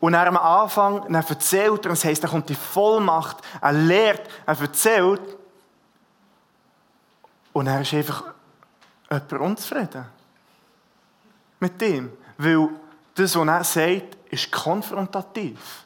Und 0.00 0.14
er 0.14 0.26
am 0.26 0.36
Anfang, 0.36 1.14
er 1.14 1.28
erzählt 1.28 1.86
er, 1.86 1.90
das 1.90 2.04
heisst, 2.04 2.22
er 2.24 2.30
kommt 2.30 2.48
die 2.48 2.54
Vollmacht, 2.54 3.38
er 3.60 3.72
lehrt, 3.72 4.28
er 4.44 4.60
erzählt. 4.60 5.22
Und 7.52 7.66
er 7.66 7.80
ist 7.80 7.94
einfach 7.94 8.24
jemand 9.10 9.32
unzufrieden. 9.32 10.06
Mit 11.60 11.80
dem. 11.80 12.12
Weil 12.38 12.68
das, 13.14 13.36
was 13.36 13.46
er 13.46 13.64
sagt, 13.64 14.16
ist 14.30 14.50
konfrontativ. 14.50 15.84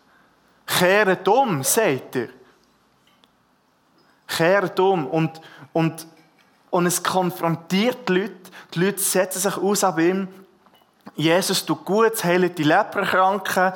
Kehret 0.67 1.27
um, 1.29 1.63
sagt 1.63 2.17
er. 2.17 2.29
Kehret 4.27 4.79
um. 4.81 5.07
Und, 5.07 5.41
und, 5.73 6.07
und 6.71 6.87
es 6.87 7.03
konfrontiert 7.03 8.09
die 8.09 8.13
Leute. 8.13 8.35
Die 8.75 8.85
Leute 8.85 8.99
setzen 8.99 9.41
sich 9.41 9.57
aus 9.57 9.85
ab 9.85 9.99
ihm. 9.99 10.29
Jesus 11.17 11.65
tut 11.65 11.85
gut, 11.85 12.23
heilt 12.23 12.59
die 12.59 12.63
Leperkranken, 12.63 13.73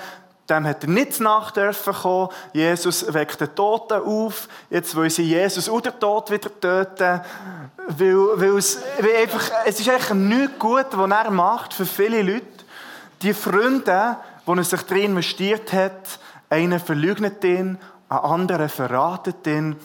dem 0.49 0.67
hat 0.67 0.85
er 0.85 0.91
nicht 0.91 1.21
nach 1.21 1.51
dürfen 1.51 1.95
kommen. 1.95 2.29
Jesus 2.53 3.13
weckt 3.13 3.41
den 3.41 3.55
Toten 3.55 4.03
auf. 4.03 4.49
Jetzt 4.71 4.95
wollen 4.95 5.11
sie 5.11 5.23
Jesus 5.23 5.69
oder 5.69 5.91
den 5.91 6.01
Tod 6.01 6.31
wieder 6.31 6.51
töten. 6.61 7.21
Weil, 7.89 8.17
weil, 8.41 8.59
es, 8.59 8.79
weil 8.99 9.17
einfach, 9.17 9.51
es 9.65 9.81
ist 9.81 9.89
eigentlich 9.89 10.11
nichts 10.11 10.59
gut, 10.59 10.87
was 10.93 11.11
er 11.11 11.31
macht 11.31 11.75
für 11.75 11.87
viele 11.87 12.23
Leute. 12.23 12.47
Die 13.23 13.35
Freunde, 13.35 14.17
die 14.47 14.51
er 14.51 14.65
sich 14.65 14.83
drin 14.83 15.05
investiert 15.05 15.73
hat, 15.73 16.19
einen 16.51 16.81
verleugnet 16.81 17.45
ihn, 17.45 17.79
einen 18.09 18.21
anderen 18.21 18.69
verratet 18.69 19.47
ihn. 19.47 19.77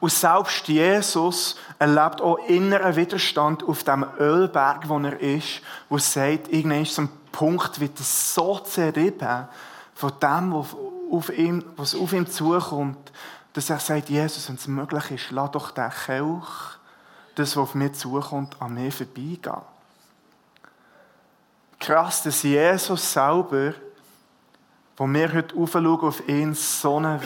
Und 0.00 0.12
selbst 0.12 0.68
Jesus 0.68 1.56
erlebt 1.78 2.20
auch 2.20 2.38
inneren 2.46 2.94
Widerstand 2.94 3.64
auf 3.64 3.82
dem 3.82 4.06
Ölberg, 4.18 4.88
wo 4.88 4.98
er 5.00 5.20
ist, 5.20 5.60
wo 5.88 5.98
sagt, 5.98 6.52
irgendwann 6.52 6.86
zum 6.86 7.08
Punkt 7.32 7.80
wird 7.80 7.98
es 7.98 8.34
so 8.34 8.58
zerrieben 8.60 9.48
von 9.94 10.12
dem, 10.22 10.54
was 10.54 10.76
auf 11.10 11.36
ihm, 11.36 11.64
was 11.76 11.96
auf 11.96 12.12
ihm 12.12 12.28
zukommt, 12.28 13.12
dass 13.52 13.70
er 13.70 13.80
sagt, 13.80 14.10
Jesus, 14.10 14.48
wenn 14.48 14.54
es 14.54 14.68
möglich 14.68 15.10
ist, 15.10 15.30
lass 15.32 15.50
doch 15.50 15.72
den 15.72 15.90
Kelch, 15.90 16.78
das, 17.34 17.56
was 17.56 17.62
auf 17.62 17.74
mir 17.74 17.92
zukommt, 17.92 18.60
an 18.60 18.74
mir 18.74 18.92
vorbeigehen. 18.92 19.62
Krass, 21.78 22.22
dass 22.22 22.42
Jesus 22.42 23.12
selber, 23.12 23.74
wo 24.96 25.06
wir 25.06 25.32
heute 25.32 25.56
aufschauen 25.56 26.00
auf 26.00 26.28
ihn, 26.28 26.54
so 26.54 26.96
einen 26.96 27.20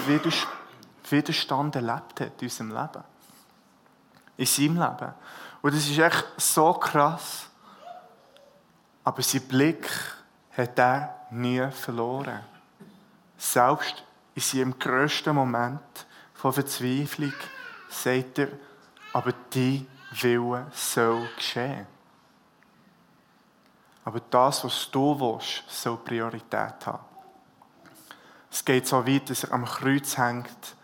Widerstand 1.08 1.76
erlebt 1.76 2.20
hat 2.20 2.42
in 2.42 2.48
unserem 2.48 2.70
Leben. 2.70 3.04
In 4.36 4.46
seinem 4.46 4.76
Leben. 4.76 5.14
Und 5.62 5.74
das 5.74 5.88
ist 5.88 5.98
echt 5.98 6.26
so 6.36 6.72
krass. 6.74 7.46
Aber 9.04 9.22
sein 9.22 9.42
Blick 9.42 9.88
hat 10.56 10.78
er 10.78 11.26
nie 11.30 11.66
verloren. 11.70 12.40
Selbst 13.38 14.04
in 14.34 14.42
seinem 14.42 14.78
grössten 14.78 15.34
Moment 15.34 16.06
von 16.34 16.52
Verzweiflung 16.52 17.32
sagt 17.88 18.38
er, 18.38 18.48
aber 19.12 19.32
die 19.52 19.86
Wille 20.20 20.66
soll 20.72 21.28
geschehen. 21.36 21.86
Aber 24.04 24.20
das, 24.30 24.64
was 24.64 24.90
du 24.90 25.18
willst, 25.18 25.64
soll 25.68 25.96
Priorität 25.98 26.86
haben. 26.86 27.04
Es 28.50 28.64
geht 28.64 28.86
so 28.86 29.06
weit, 29.06 29.30
dass 29.30 29.44
er 29.44 29.52
am 29.52 29.64
Kreuz 29.64 30.18
hängt 30.18 30.76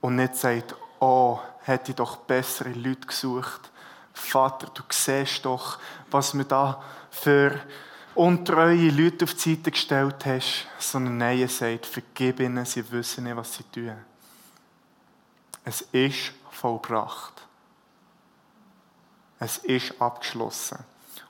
und 0.00 0.16
nicht 0.16 0.36
sagt, 0.36 0.74
oh, 1.00 1.38
hätte 1.62 1.92
ich 1.92 1.96
doch 1.96 2.16
bessere 2.16 2.72
Leute 2.72 3.06
gesucht. 3.06 3.70
Vater, 4.12 4.68
du 4.74 4.82
siehst 4.90 5.44
doch, 5.44 5.78
was 6.10 6.34
mir 6.34 6.44
da 6.44 6.82
für 7.10 7.58
untreue 8.14 8.90
Leute 8.90 9.24
auf 9.24 9.34
die 9.34 9.54
Seite 9.54 9.70
gestellt 9.70 10.26
hast, 10.26 10.66
sondern 10.78 11.18
nein, 11.18 11.40
er 11.40 11.48
sagt, 11.48 11.86
vergib 11.86 12.40
ihnen, 12.40 12.64
sie 12.64 12.88
wissen 12.92 13.24
nicht, 13.24 13.36
was 13.36 13.54
sie 13.54 13.64
tun. 13.64 13.96
Es 15.64 15.80
ist 15.80 16.32
vollbracht. 16.50 17.42
Es 19.38 19.58
ist 19.58 20.00
abgeschlossen. 20.00 20.78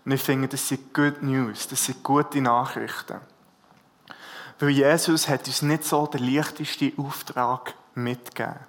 Und 0.04 0.12
ich 0.12 0.22
finde, 0.22 0.48
das 0.48 0.68
sind 0.68 0.92
Good 0.92 1.22
News, 1.22 1.66
das 1.68 1.84
sind 1.84 2.02
gute 2.02 2.40
Nachrichten. 2.40 3.20
Weil 4.58 4.70
Jesus 4.70 5.28
hat 5.28 5.46
uns 5.46 5.62
nicht 5.62 5.84
so 5.84 6.06
den 6.06 6.22
leichtesten 6.22 6.92
Auftrag 6.98 7.74
mitgegeben. 7.94 8.60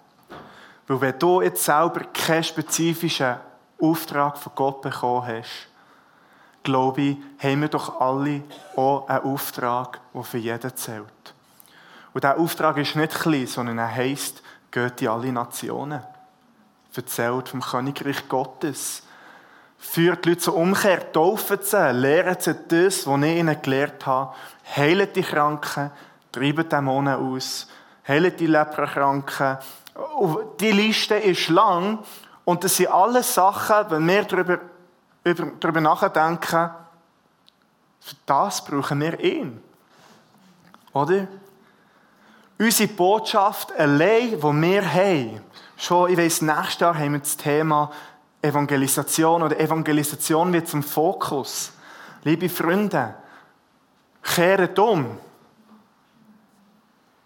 Weil 0.88 1.02
wenn 1.02 1.20
du 1.20 1.42
jetzt 1.42 1.64
selber 1.64 2.02
keinen 2.14 2.44
spezifischen 2.44 3.36
Auftrag 3.82 4.38
von 4.38 4.52
Gott 4.56 4.82
bekommen 4.82 5.28
hast, 5.28 5.68
glaube 6.64 7.02
ich, 7.02 7.18
haben 7.40 7.62
wir 7.62 7.68
doch 7.68 8.00
alle 8.00 8.42
auch 8.76 9.08
einen 9.08 9.24
Auftrag, 9.24 10.00
der 10.14 10.24
für 10.24 10.38
jeden 10.38 10.76
zählt. 10.76 11.06
Und 12.14 12.24
dieser 12.24 12.38
Auftrag 12.38 12.78
ist 12.78 12.96
nicht 12.96 13.14
klein, 13.14 13.48
sondern 13.48 13.78
er 13.78 13.94
heisst, 13.94 14.42
geht 14.72 15.02
in 15.02 15.08
alle 15.10 15.32
Nationen. 15.32 16.02
Erzählt 16.96 17.50
vom 17.50 17.62
Königreich 17.62 18.28
Gottes. 18.30 19.04
Führt 19.88 20.26
die 20.26 20.30
Leute 20.30 20.42
zur 20.42 20.56
Umkehr, 20.56 21.12
taufen 21.12 21.60
sie, 21.62 21.92
lehren 21.94 22.36
sie 22.40 22.56
das, 22.68 23.08
was 23.08 23.22
ich 23.22 23.38
ihnen 23.38 23.62
gelehrt 23.62 24.06
habe. 24.06 24.34
Heilt 24.76 25.16
die 25.16 25.22
Kranken, 25.22 25.92
treibt 26.32 26.72
Dämonen 26.72 27.16
aus, 27.16 27.68
heilt 28.06 28.40
die 28.40 28.48
Leprakranken. 28.48 29.58
Die 30.60 30.72
Liste 30.72 31.16
ist 31.16 31.50
lang 31.50 32.00
und 32.44 32.64
das 32.64 32.76
sind 32.76 32.90
alles 32.90 33.34
Sachen, 33.34 33.90
wenn 33.90 34.08
wir 34.08 34.24
darüber, 34.24 34.60
darüber 35.60 35.82
nachdenken, 35.82 36.72
für 38.02 38.16
das 38.26 38.66
brauchen 38.66 39.00
wir 39.00 39.20
ihn. 39.20 39.62
Oder? 40.94 41.28
Unsere 42.58 42.90
Botschaft 42.90 43.72
allein, 43.78 44.32
die 44.32 44.42
wir 44.42 44.94
haben, 44.94 45.42
schon, 45.78 46.12
ich 46.12 46.18
weiss, 46.18 46.42
nächstes 46.42 46.80
Jahr 46.80 46.98
haben 46.98 47.14
wir 47.14 47.20
das 47.20 47.38
Thema 47.38 47.92
Evangelisation 48.46 49.44
oder 49.44 49.60
Evangelisation 49.60 50.54
wird 50.54 50.68
zum 50.68 50.84
Fokus. 50.84 51.72
Liebe 52.24 52.50
Freunde, 52.50 53.16
kehrt 54.22 54.78
um. 54.80 55.18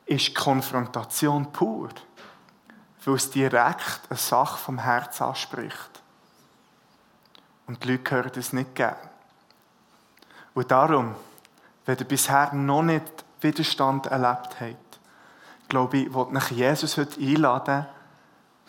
Ist 0.06 0.34
Konfrontation 0.34 1.52
pur. 1.52 1.90
Weil 3.06 3.16
es 3.16 3.30
direkt 3.30 4.02
eine 4.10 4.18
Sache 4.18 4.58
vom 4.58 4.80
Herz 4.80 5.22
anspricht. 5.22 6.02
Und 7.68 7.84
die 7.84 7.92
Leute 7.92 8.16
hören 8.16 8.32
es 8.36 8.54
nicht 8.54 8.76
gern. 8.76 8.96
Und 10.54 10.72
darum, 10.72 11.16
wenn 11.86 11.98
ihr 11.98 12.06
bisher 12.06 12.54
noch 12.54 12.82
nicht 12.82 13.26
Widerstand 13.42 14.08
erlebt 14.08 14.60
habt, 14.60 15.00
glaube 15.70 15.98
ich, 15.98 16.14
wollte 16.14 16.36
euch 16.36 16.52
Jesus 16.52 16.98
heute 16.98 17.20
einladen 17.20 17.86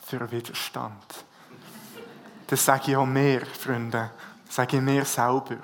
für 0.04 0.30
Widerstand. 0.30 1.24
Das 2.50 2.64
sage 2.64 2.90
ich 2.90 2.96
auch 2.96 3.06
mir, 3.06 3.46
Freunde. 3.46 4.10
Das 4.44 4.56
sage 4.56 4.78
ich 4.78 4.82
mir 4.82 5.04
selber. 5.04 5.58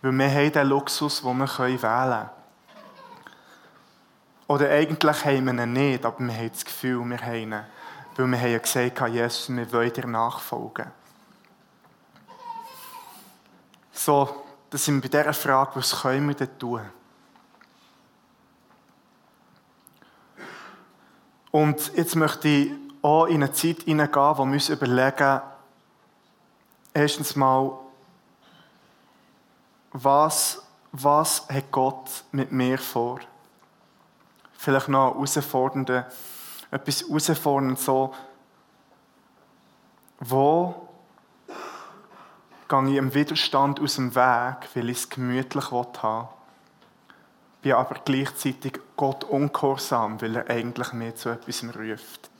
Weil 0.00 0.10
wir 0.10 0.30
haben 0.32 0.52
den 0.52 0.66
Luxus, 0.66 1.22
den 1.22 1.38
wir 1.38 1.58
wählen 1.58 1.80
können. 1.80 2.30
Oder 4.48 4.70
eigentlich 4.70 5.24
haben 5.24 5.44
wir 5.44 5.62
ihn 5.62 5.72
nicht, 5.72 6.04
aber 6.04 6.18
wir 6.18 6.34
haben 6.34 6.50
das 6.50 6.64
Gefühl, 6.64 7.04
wir 7.04 7.20
haben 7.20 7.34
ihn. 7.34 7.54
Weil 8.16 8.26
wir 8.26 8.40
haben 8.40 8.62
gesagt, 8.62 9.00
Jesus, 9.12 9.48
wir 9.48 9.72
wollen 9.72 9.92
dir 9.92 10.08
nachfolgen. 10.08 10.90
So, 13.92 14.44
das 14.70 14.84
sind 14.84 14.96
wir 14.96 15.08
bei 15.08 15.18
dieser 15.18 15.32
Frage, 15.32 15.70
was 15.76 16.02
können 16.02 16.26
wir 16.26 16.34
denn 16.34 16.58
tun? 16.58 16.80
Und 21.52 21.92
jetzt 21.94 22.16
möchte 22.16 22.48
ich 22.48 22.72
auch 23.02 23.26
in 23.26 23.44
eine 23.44 23.52
Zeit 23.52 23.82
hineingehen, 23.82 24.36
wo 24.36 24.44
wir 24.44 24.54
uns 24.54 24.68
überlegen, 24.68 25.42
erstens 26.94 27.36
mal, 27.36 27.78
was, 29.92 30.62
was 30.92 31.48
hat 31.48 31.70
Gott 31.70 32.24
mit 32.32 32.52
mir 32.52 32.78
vor? 32.78 33.20
Vielleicht 34.54 34.88
noch 34.88 35.14
herausfordernde, 35.14 36.06
etwas 36.70 37.02
herausfordernd 37.02 37.78
so, 37.78 38.14
wo 40.20 40.88
gehe 42.68 42.90
ich 42.90 42.96
im 42.96 43.12
Widerstand 43.14 43.80
aus 43.80 43.96
dem 43.96 44.14
Weg, 44.14 44.68
weil 44.74 44.88
ich 44.88 44.98
es 44.98 45.08
gemütlich 45.08 45.70
haben 45.70 45.92
will 46.02 46.28
bin 47.62 47.72
aber 47.72 48.00
gleichzeitig 48.04 48.80
Gott 48.96 49.24
ungehorsam, 49.24 50.20
weil 50.20 50.36
er 50.36 50.50
eigentlich 50.50 50.92
mehr 50.92 51.14
zu 51.14 51.30
etwas 51.30 51.64
ruft. 51.64 52.31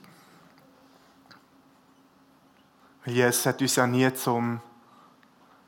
Jesus 3.05 3.47
hat 3.47 3.61
uns 3.61 3.75
ja 3.75 3.87
nie 3.87 4.13
zum, 4.15 4.61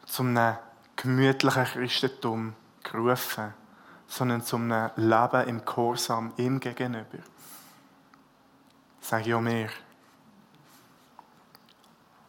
zum 0.07 0.37
einem 0.37 0.57
gemütlichen 0.94 1.64
Christentum 1.64 2.55
gerufen, 2.85 3.53
sondern 4.07 4.42
zum 4.42 4.70
einem 4.70 4.90
Leben 4.97 5.49
im 5.49 5.64
Gehorsam 5.64 6.33
ihm 6.37 6.61
gegenüber. 6.61 7.18
Sag 9.01 9.27
ich 9.27 9.35
auch 9.35 9.40
mehr. 9.40 9.68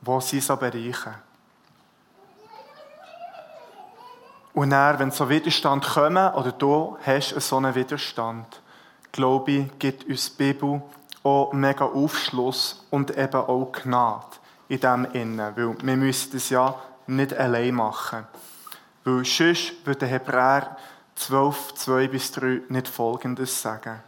Wo 0.02 0.20
sind 0.20 0.44
so 0.44 0.58
Bereiche? 0.58 1.14
Und 4.54 4.72
dann, 4.72 4.98
wenn 4.98 5.12
so 5.12 5.30
Widerstand 5.30 5.86
kommen, 5.86 6.34
oder 6.34 6.52
du 6.52 6.98
hast 7.06 7.30
so 7.42 7.58
einen 7.58 7.76
Widerstand, 7.76 8.62
glaube 9.12 9.52
ich, 9.52 9.80
gibt 9.80 10.06
uns 10.06 10.36
die 10.36 10.54
Bibel 10.54 10.82
auch 11.24 11.54
mega 11.54 11.86
Aufschluss 11.86 12.86
und 12.90 13.16
eben 13.16 13.36
auch 13.36 13.72
Gnade 13.72 14.38
in 14.68 14.80
dem 14.80 15.06
Innen. 15.14 15.56
Weil 15.56 15.76
wir 15.82 15.98
müssen 15.98 16.32
das 16.34 16.50
ja 16.50 16.76
nicht 17.08 17.34
allein 17.34 17.76
machen. 17.76 18.26
Weil 19.04 19.26
sonst 19.26 19.86
würde 19.86 20.06
Hebräer 20.06 20.78
12, 21.16 21.74
2 21.76 22.08
bis 22.08 22.32
3 22.32 22.62
nicht 22.70 22.88
Folgendes 22.88 23.62
sagen. 23.62 24.02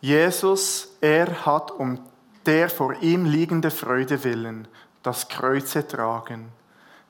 Jesus, 0.00 0.88
er 1.00 1.46
hat 1.46 1.70
um 1.70 1.98
der 2.44 2.68
vor 2.68 2.94
ihm 3.00 3.24
liegende 3.24 3.70
Freude 3.70 4.22
willen 4.22 4.68
das 5.02 5.28
Kreuz 5.28 5.74
ertragen 5.76 6.50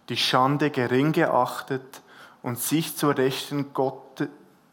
die 0.08 0.16
Schande 0.16 0.70
gering 0.70 1.12
geachtet 1.12 2.02
und 2.42 2.58
sich 2.58 2.96
zur 2.96 3.16
Rechten, 3.16 3.72
Gott, 3.72 4.28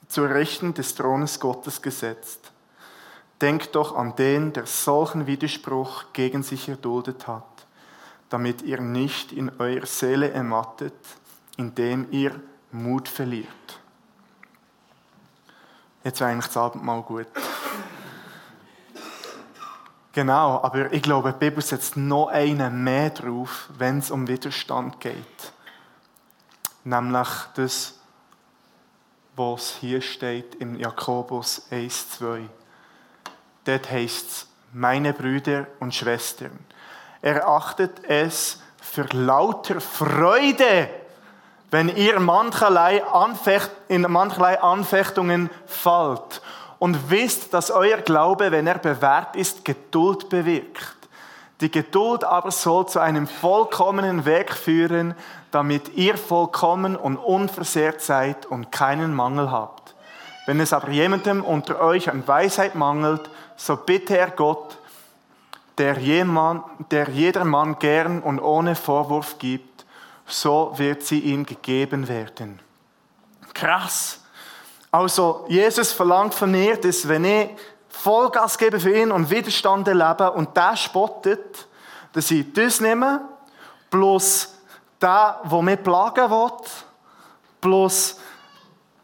zur 0.08 0.30
Rechten 0.30 0.74
des 0.74 0.96
Thrones 0.96 1.40
Gottes 1.40 1.82
gesetzt. 1.82 2.51
Denkt 3.42 3.76
doch 3.76 3.96
an 3.96 4.16
den, 4.16 4.54
der 4.54 4.68
solchen 4.68 5.26
Widerspruch 5.26 6.06
gegen 6.14 6.44
sich 6.44 6.70
erduldet 6.70 7.28
hat, 7.28 7.66
damit 8.30 8.62
ihr 8.62 8.80
nicht 8.80 9.32
in 9.32 9.52
eurer 9.60 9.88
Seele 9.88 10.30
ermattet, 10.30 10.94
indem 11.58 12.08
ihr 12.12 12.40
Mut 12.72 13.08
verliert. 13.08 13.48
Jetzt 16.04 16.20
wäre 16.20 16.32
eigentlich 16.32 16.48
das 16.48 16.58
Abendmahl 16.58 17.02
gut. 17.02 17.28
Genau, 20.14 20.62
aber 20.62 20.92
ich 20.92 21.02
glaube, 21.02 21.32
die 21.32 21.40
Bibel 21.40 21.64
setzt 21.64 21.96
noch 21.96 22.28
einen 22.28 22.84
mehr 22.84 23.12
drauf, 23.12 23.70
wenn 23.78 24.00
es 24.00 24.12
um 24.12 24.28
Widerstand 24.28 25.00
geht. 25.00 25.54
Nämlich 26.84 27.30
das, 27.56 28.00
was 29.36 29.78
hier 29.80 30.02
steht 30.02 30.56
in 30.56 30.76
Jakobus 30.76 31.66
1, 31.72 32.10
2. 32.12 32.50
Dort 33.66 33.92
heißt 33.92 34.30
es, 34.30 34.48
meine 34.74 35.14
Brüder 35.14 35.68
und 35.80 35.94
Schwestern, 35.94 36.58
erachtet 37.22 38.04
es 38.08 38.62
für 38.82 39.06
lauter 39.12 39.80
Freude, 39.80 40.90
wenn 41.70 41.90
ihr 41.96 42.20
mancherlei 42.20 43.04
Anfecht, 43.06 43.72
in 43.88 44.02
mancherlei 44.02 44.62
Anfechtungen 44.62 45.50
fallt 45.66 46.42
und 46.80 47.10
wisst, 47.10 47.54
dass 47.54 47.72
euer 47.72 47.98
Glaube, 47.98 48.52
wenn 48.52 48.68
er 48.68 48.80
bewährt 48.80 49.36
ist, 49.36 49.64
Geduld 49.64 50.30
bewirkt. 50.30 50.98
Die 51.62 51.70
Geduld 51.70 52.24
aber 52.24 52.50
soll 52.50 52.88
zu 52.88 53.00
einem 53.00 53.28
vollkommenen 53.28 54.26
Weg 54.26 54.52
führen, 54.52 55.14
damit 55.52 55.96
ihr 55.96 56.18
vollkommen 56.18 56.96
und 56.96 57.18
unversehrt 57.18 58.02
seid 58.02 58.48
und 58.48 58.72
keinen 58.72 59.14
Mangel 59.14 59.52
habt. 59.52 59.94
Wenn 60.48 60.60
es 60.60 60.74
aber 60.74 60.90
jemandem 60.90 61.44
unter 61.44 61.80
euch 61.80 62.10
an 62.10 62.28
Weisheit 62.28 62.74
mangelt, 62.74 63.30
so 63.62 63.78
bitte 63.78 64.18
er 64.18 64.32
Gott, 64.32 64.78
der, 65.78 66.00
jemand, 66.00 66.64
der 66.92 67.10
jedermann 67.10 67.78
gern 67.78 68.22
und 68.24 68.40
ohne 68.40 68.76
Vorwurf 68.76 69.38
gibt, 69.38 69.86
so 70.26 70.74
wird 70.78 71.04
sie 71.04 71.20
ihm 71.20 71.46
gegeben 71.46 72.08
werden. 72.08 72.60
Krass. 73.54 74.22
Also, 74.90 75.46
Jesus 75.48 75.92
verlangt 75.92 76.34
von 76.34 76.50
mir, 76.50 76.76
dass 76.78 77.08
wenn 77.08 77.24
ich 77.24 77.50
Vollgas 77.88 78.58
gebe 78.58 78.80
für 78.80 78.98
ihn 78.98 79.12
und 79.12 79.30
Widerstand 79.30 79.88
erlebe 79.88 80.32
und 80.32 80.58
der 80.58 80.76
spottet, 80.76 81.68
dass 82.14 82.32
ich 82.32 82.52
das 82.54 82.82
nehme, 82.82 83.22
plus 83.92 84.56
der, 85.00 85.40
der 85.50 85.62
mich 85.62 85.84
plagen 85.84 86.32
will, 86.32 86.52
plus 87.62 88.20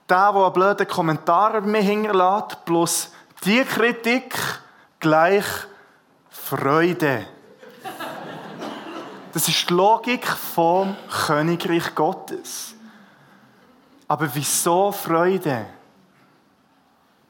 der, 0.09 0.31
der 0.31 0.43
einen 0.45 0.53
blöden 0.53 0.87
Kommentar 0.87 1.61
mich 1.61 1.85
hinterlässt, 1.85 2.65
plus 2.65 3.11
die 3.45 3.63
Kritik 3.63 4.35
gleich 4.99 5.45
Freude. 6.29 7.27
Das 9.33 9.47
ist 9.47 9.69
die 9.69 9.73
Logik 9.73 10.25
vom 10.27 10.95
Königreich 11.25 11.93
Gottes. 11.93 12.75
Aber 14.07 14.29
wieso 14.33 14.91
Freude? 14.91 15.67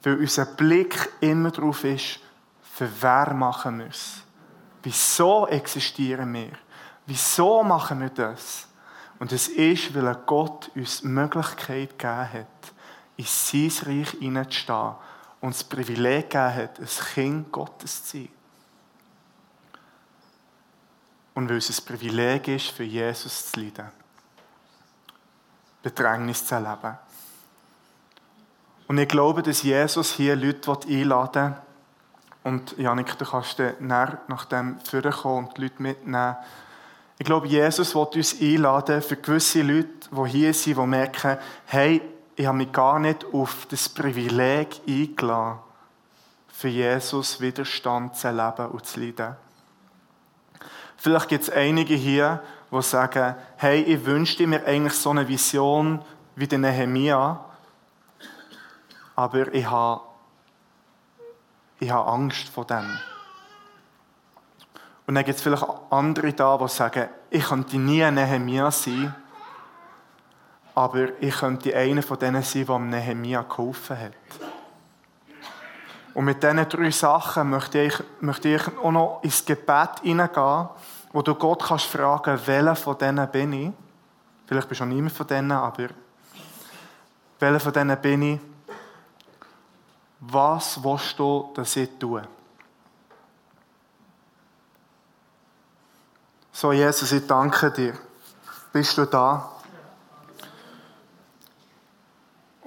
weil 0.08 0.20
unser 0.20 0.46
Blick 0.46 1.10
immer 1.20 1.52
darauf 1.52 1.84
ist, 1.84 2.20
für 2.62 2.90
wer 3.02 3.34
machen 3.34 3.80
wir 3.80 3.88
es? 3.88 4.22
Wieso 4.84 5.48
existieren 5.48 6.34
wir? 6.34 6.52
Wieso 7.06 7.62
machen 7.62 8.00
wir 8.00 8.10
das? 8.10 8.68
Und 9.20 9.34
es 9.34 9.50
ist, 9.50 9.94
weil 9.94 10.16
Gott 10.26 10.72
uns 10.76 11.02
die 11.02 11.08
Möglichkeit 11.08 11.98
gegeben 11.98 12.34
hat, 12.34 12.74
in 13.18 13.26
sein 13.26 13.72
Reich 13.86 14.12
hineinzustehen 14.12 14.96
und 15.42 15.54
das 15.54 15.64
Privileg 15.64 16.30
gegeben 16.30 16.56
hat, 16.56 16.80
ein 16.80 16.88
Kind 17.14 17.52
Gottes 17.52 18.04
zu 18.04 18.18
sein. 18.18 18.30
Und 21.36 21.50
weil 21.50 21.58
es 21.58 21.70
ein 21.70 21.86
Privileg 21.86 22.48
ist, 22.48 22.70
für 22.70 22.84
Jesus 22.84 23.52
zu 23.52 23.60
leiden. 23.60 23.92
Bedrängnis 25.84 26.46
zu 26.46 26.56
erleben. 26.56 26.98
Und 28.88 28.98
ich 28.98 29.08
glaube, 29.08 29.44
dass 29.44 29.62
Jesus 29.62 30.14
hier 30.14 30.36
Leute 30.36 30.78
einladen 30.88 31.52
will. 31.52 31.62
Und 32.44 32.78
Janik, 32.78 33.18
du 33.18 33.26
kannst 33.26 33.60
dann 33.60 33.76
nach 33.80 34.46
dem 34.46 34.80
kommen 35.12 35.48
und 35.48 35.58
die 35.58 35.62
Leute 35.64 35.82
mitnehmen. 35.82 36.38
Ich 37.20 37.26
glaube, 37.26 37.48
Jesus 37.48 37.94
will 37.94 38.08
uns 38.16 38.40
einladen 38.40 39.02
für 39.02 39.18
gewisse 39.18 39.62
Leute, 39.62 39.90
die 40.12 40.30
hier 40.30 40.54
sind, 40.54 40.78
die 40.78 40.86
merken, 40.88 41.38
hey, 41.66 42.02
ich 42.38 42.46
habe 42.46 42.58
mich 42.58 42.72
gar 42.72 43.00
nicht 43.00 43.26
auf 43.34 43.66
das 43.66 43.90
Privileg 43.90 44.80
eingeladen, 44.88 45.58
für 46.48 46.68
Jesus 46.68 47.42
Widerstand 47.42 48.16
zu 48.16 48.28
erleben 48.28 48.68
und 48.68 48.86
zu 48.86 49.00
leiden. 49.00 49.36
Vielleicht 50.98 51.30
gibt 51.30 51.44
es 51.44 51.50
einige 51.50 51.96
hier, 51.96 52.44
die 52.72 52.82
sagen, 52.84 53.36
hey, 53.58 53.82
ich 53.82 54.06
wünschte 54.06 54.46
mir 54.46 54.64
eigentlich 54.66 54.94
so 54.94 55.10
eine 55.10 55.28
Vision 55.28 56.04
wie 56.36 56.48
der 56.48 56.60
Nehemia, 56.60 57.44
aber 59.16 59.52
ich 59.52 59.68
habe, 59.68 60.02
ich 61.80 61.90
habe 61.90 62.08
Angst 62.08 62.50
vor 62.50 62.66
dem. 62.66 63.00
Und 65.08 65.16
dann 65.16 65.26
gibt 65.26 65.38
es 65.38 65.42
vielleicht 65.42 65.66
andere 65.90 66.34
da, 66.34 66.56
die 66.56 66.68
sagen, 66.68 67.10
ich 67.32 67.46
könnte 67.46 67.78
nie 67.78 68.10
Nehemia 68.12 68.70
sein, 68.70 69.16
aber 70.78 71.20
ich 71.24 71.36
könnte 71.36 71.76
einer 71.76 72.04
von 72.04 72.20
denen 72.20 72.44
sein, 72.44 72.68
der 72.68 72.78
Nehemia 72.78 73.42
geholfen 73.42 73.98
hat. 74.00 74.14
Und 76.14 76.26
mit 76.26 76.44
diesen 76.44 76.70
drei 76.70 76.92
Sachen 76.92 77.50
möchte 77.50 77.80
ich, 77.80 77.96
möchte 78.20 78.50
ich 78.50 78.62
auch 78.78 78.92
noch 78.92 79.20
ins 79.24 79.44
Gebet 79.44 80.02
hineingehen, 80.04 80.70
wo 81.12 81.24
du 81.24 81.34
Gott 81.34 81.64
kannst 81.64 81.88
fragen, 81.88 82.40
welcher 82.46 82.76
von 82.76 82.96
denen 82.96 83.28
bin 83.28 83.54
ich. 83.54 83.72
Vielleicht 84.46 84.70
bist 84.70 84.82
du 84.82 84.86
niemand 84.86 85.14
von 85.14 85.26
denen, 85.26 85.52
aber 85.52 85.88
welcher 87.40 87.60
von 87.60 87.74
denen 87.74 88.00
bin 88.00 88.22
ich? 88.22 88.40
Was 90.20 90.84
willst 90.84 91.18
du, 91.18 91.54
dass 91.56 91.76
ich 91.76 91.90
tue? 91.98 92.22
So, 96.52 96.72
Jesus, 96.72 97.12
ich 97.12 97.26
danke 97.26 97.72
dir. 97.72 97.98
Bist 98.72 98.96
du 98.96 99.06
da? 99.06 99.57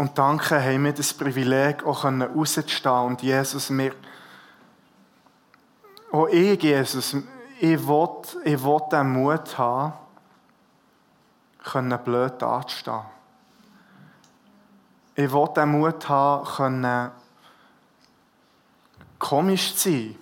Und 0.01 0.17
danke, 0.17 0.59
haben 0.59 0.85
wir 0.85 0.95
das 0.95 1.13
Privileg, 1.13 1.85
auch 1.85 2.07
rauszustehen 2.07 3.05
und 3.05 3.21
Jesus, 3.21 3.69
mir, 3.69 3.93
auch 6.11 6.27
ich, 6.29 6.63
Jesus, 6.63 7.15
ich 7.61 7.87
will, 7.87 8.09
ich 8.45 8.65
will 8.65 8.81
den 8.91 9.11
Mut 9.11 9.59
haben, 9.59 9.93
können 11.63 11.99
blöd 12.03 12.43
anzustehen. 12.43 13.03
Ich 15.17 15.31
will 15.31 15.49
den 15.55 15.69
Mut 15.69 16.09
haben, 16.09 16.47
können 16.47 17.11
komisch 19.19 19.75
zu 19.75 19.91
sein. 19.91 20.17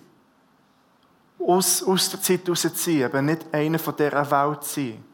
Aus, 1.39 1.85
aus 1.85 2.11
der 2.11 2.21
Zeit 2.21 2.49
rauszuziehen, 2.49 3.05
aber 3.05 3.23
nicht 3.23 3.47
einer 3.55 3.79
von 3.79 3.95
dieser 3.95 4.29
Welt 4.29 4.65
zu 4.65 4.81
sein. 4.81 5.05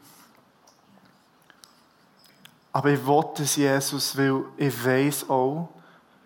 Aber 2.75 2.89
ich 2.89 3.07
will 3.07 3.23
es, 3.39 3.55
Jesus, 3.55 4.17
weil 4.17 4.43
ich 4.57 4.85
weiß 4.85 5.29
auch, 5.29 5.69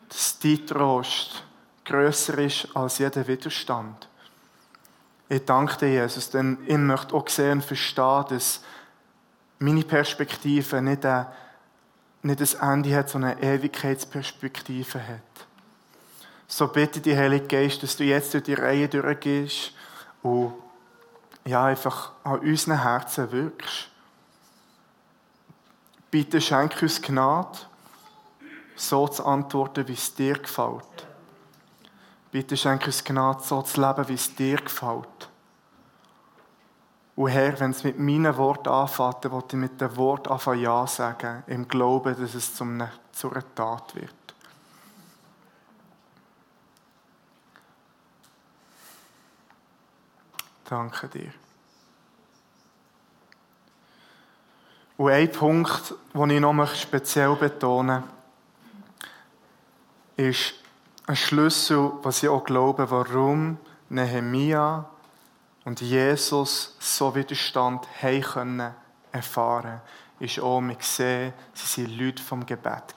dass 0.08 0.40
dein 0.40 0.66
Trost 0.66 1.44
grösser 1.86 2.40
ist 2.40 2.68
als 2.76 2.98
jeder 2.98 3.28
Widerstand. 3.28 4.10
Ich 5.30 5.46
danke 5.46 5.78
dir, 5.78 6.02
Jesus, 6.02 6.32
denn 6.32 6.58
ich 6.66 6.76
möchte 6.76 7.14
auch 7.14 7.28
sehen 7.28 7.60
und 7.60 7.66
verstehen, 7.66 8.26
dass 8.30 8.64
meine 9.60 9.84
Perspektive 9.84 10.82
nicht 10.82 11.06
ein, 11.06 11.28
nicht 12.24 12.42
ein 12.42 12.74
Ende 12.74 12.96
hat, 12.96 13.12
sondern 13.12 13.38
eine 13.38 13.42
Ewigkeitsperspektive 13.44 15.08
hat. 15.08 15.46
So 16.48 16.68
bitte 16.68 17.00
die 17.00 17.16
Heilige 17.16 17.46
Geist, 17.46 17.84
dass 17.84 17.96
du 17.96 18.06
jetzt 18.06 18.34
durch 18.34 18.46
die 18.46 18.56
Reihe 18.56 18.90
durchgehst 18.90 19.74
und 20.24 20.54
ja, 21.46 21.66
einfach 21.66 22.12
an 22.24 22.40
unseren 22.40 22.82
Herzen 22.82 23.32
wirkst. 23.32 23.92
Bitte 26.12 26.42
schenk 26.42 26.82
uns 26.82 27.02
Gnade, 27.02 27.60
so 28.76 29.08
zu 29.08 29.26
antworten, 29.26 29.88
wie 29.88 29.94
es 29.94 30.16
dir 30.16 30.40
gefällt. 30.40 31.08
Bitte 32.32 32.58
schenk 32.58 32.86
uns 32.88 33.04
Gnade, 33.04 33.44
so 33.44 33.62
zu 33.62 33.80
leben, 33.80 34.08
wie 34.08 34.14
es 34.16 34.34
dir 34.34 34.58
gefällt. 34.58 35.30
Und 37.16 37.28
Herr, 37.28 37.60
wenn 37.60 37.72
es 37.72 37.84
mit 37.84 38.00
meinen 38.00 38.38
Worten 38.38 38.70
anfängt, 38.70 39.26
dann 39.26 39.44
ich 39.46 39.54
mit 39.54 39.82
dem 39.82 39.96
Wort 39.98 40.30
anfangen 40.30 40.62
Ja 40.62 40.88
sagen, 40.88 41.44
im 41.48 41.68
Glauben, 41.68 42.16
dass 42.20 42.34
es 42.34 42.56
zum, 42.56 42.82
zur 43.12 43.34
Tat 43.54 43.94
wird. 43.94 44.14
Danke 50.70 51.08
dir. 51.10 51.34
Und 55.00 55.12
ein 55.12 55.32
Punkt, 55.32 55.96
den 56.14 56.30
ich 56.30 56.42
noch 56.42 56.76
speziell 56.76 57.38
möchte, 57.40 58.04
ist 60.18 60.54
ein 61.08 61.16
Schlüssel, 61.16 61.94
was 62.02 62.22
ich 62.22 62.28
auch 62.28 62.44
glaube, 62.44 62.92
warum 62.92 63.58
Nehemia 63.88 64.90
und 65.64 65.80
Jesus 65.80 66.76
so 66.80 67.16
Widerstand 67.16 67.88
haben 68.02 68.22
können 68.22 68.74
erfahren, 69.14 69.80
ist 70.20 70.38
auch, 70.42 70.60
wir 70.60 70.76
sehen, 70.82 71.32
sie 71.54 71.86
waren 71.86 71.98
Leute 71.98 72.22
vom 72.22 72.46
Gebet. 72.46 72.94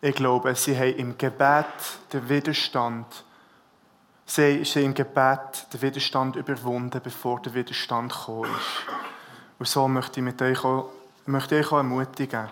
Ich 0.00 0.14
glaube, 0.16 0.56
sie 0.56 0.76
haben 0.76 0.96
im 0.96 1.18
Gebet 1.18 1.66
den 2.12 2.28
Widerstand, 2.28 3.06
sie 4.26 4.64
haben 4.64 4.84
im 4.86 4.94
Gebet 4.94 5.72
den 5.72 5.82
Widerstand 5.82 6.34
überwunden, 6.34 7.00
bevor 7.00 7.40
der 7.42 7.54
Widerstand 7.54 8.12
gekommen 8.12 8.50
ist. 8.50 9.09
Und 9.60 9.68
so 9.68 9.86
möchte 9.86 10.20
ich, 10.20 10.24
mit 10.24 10.40
euch 10.40 10.64
auch, 10.64 10.88
möchte 11.26 11.54
ich 11.54 11.66
euch 11.66 11.72
auch 11.72 11.76
ermutigen. 11.76 12.48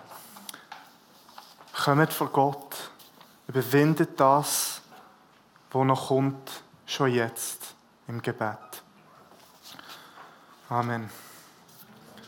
Kommt 1.73 2.13
vor 2.13 2.27
Gott, 2.27 2.91
überwindet 3.47 4.19
das, 4.19 4.79
was 5.71 5.85
noch 5.85 6.09
kommt, 6.09 6.61
schon 6.85 7.11
jetzt 7.11 7.73
im 8.07 8.21
Gebet. 8.21 8.83
Amen. 10.69 11.09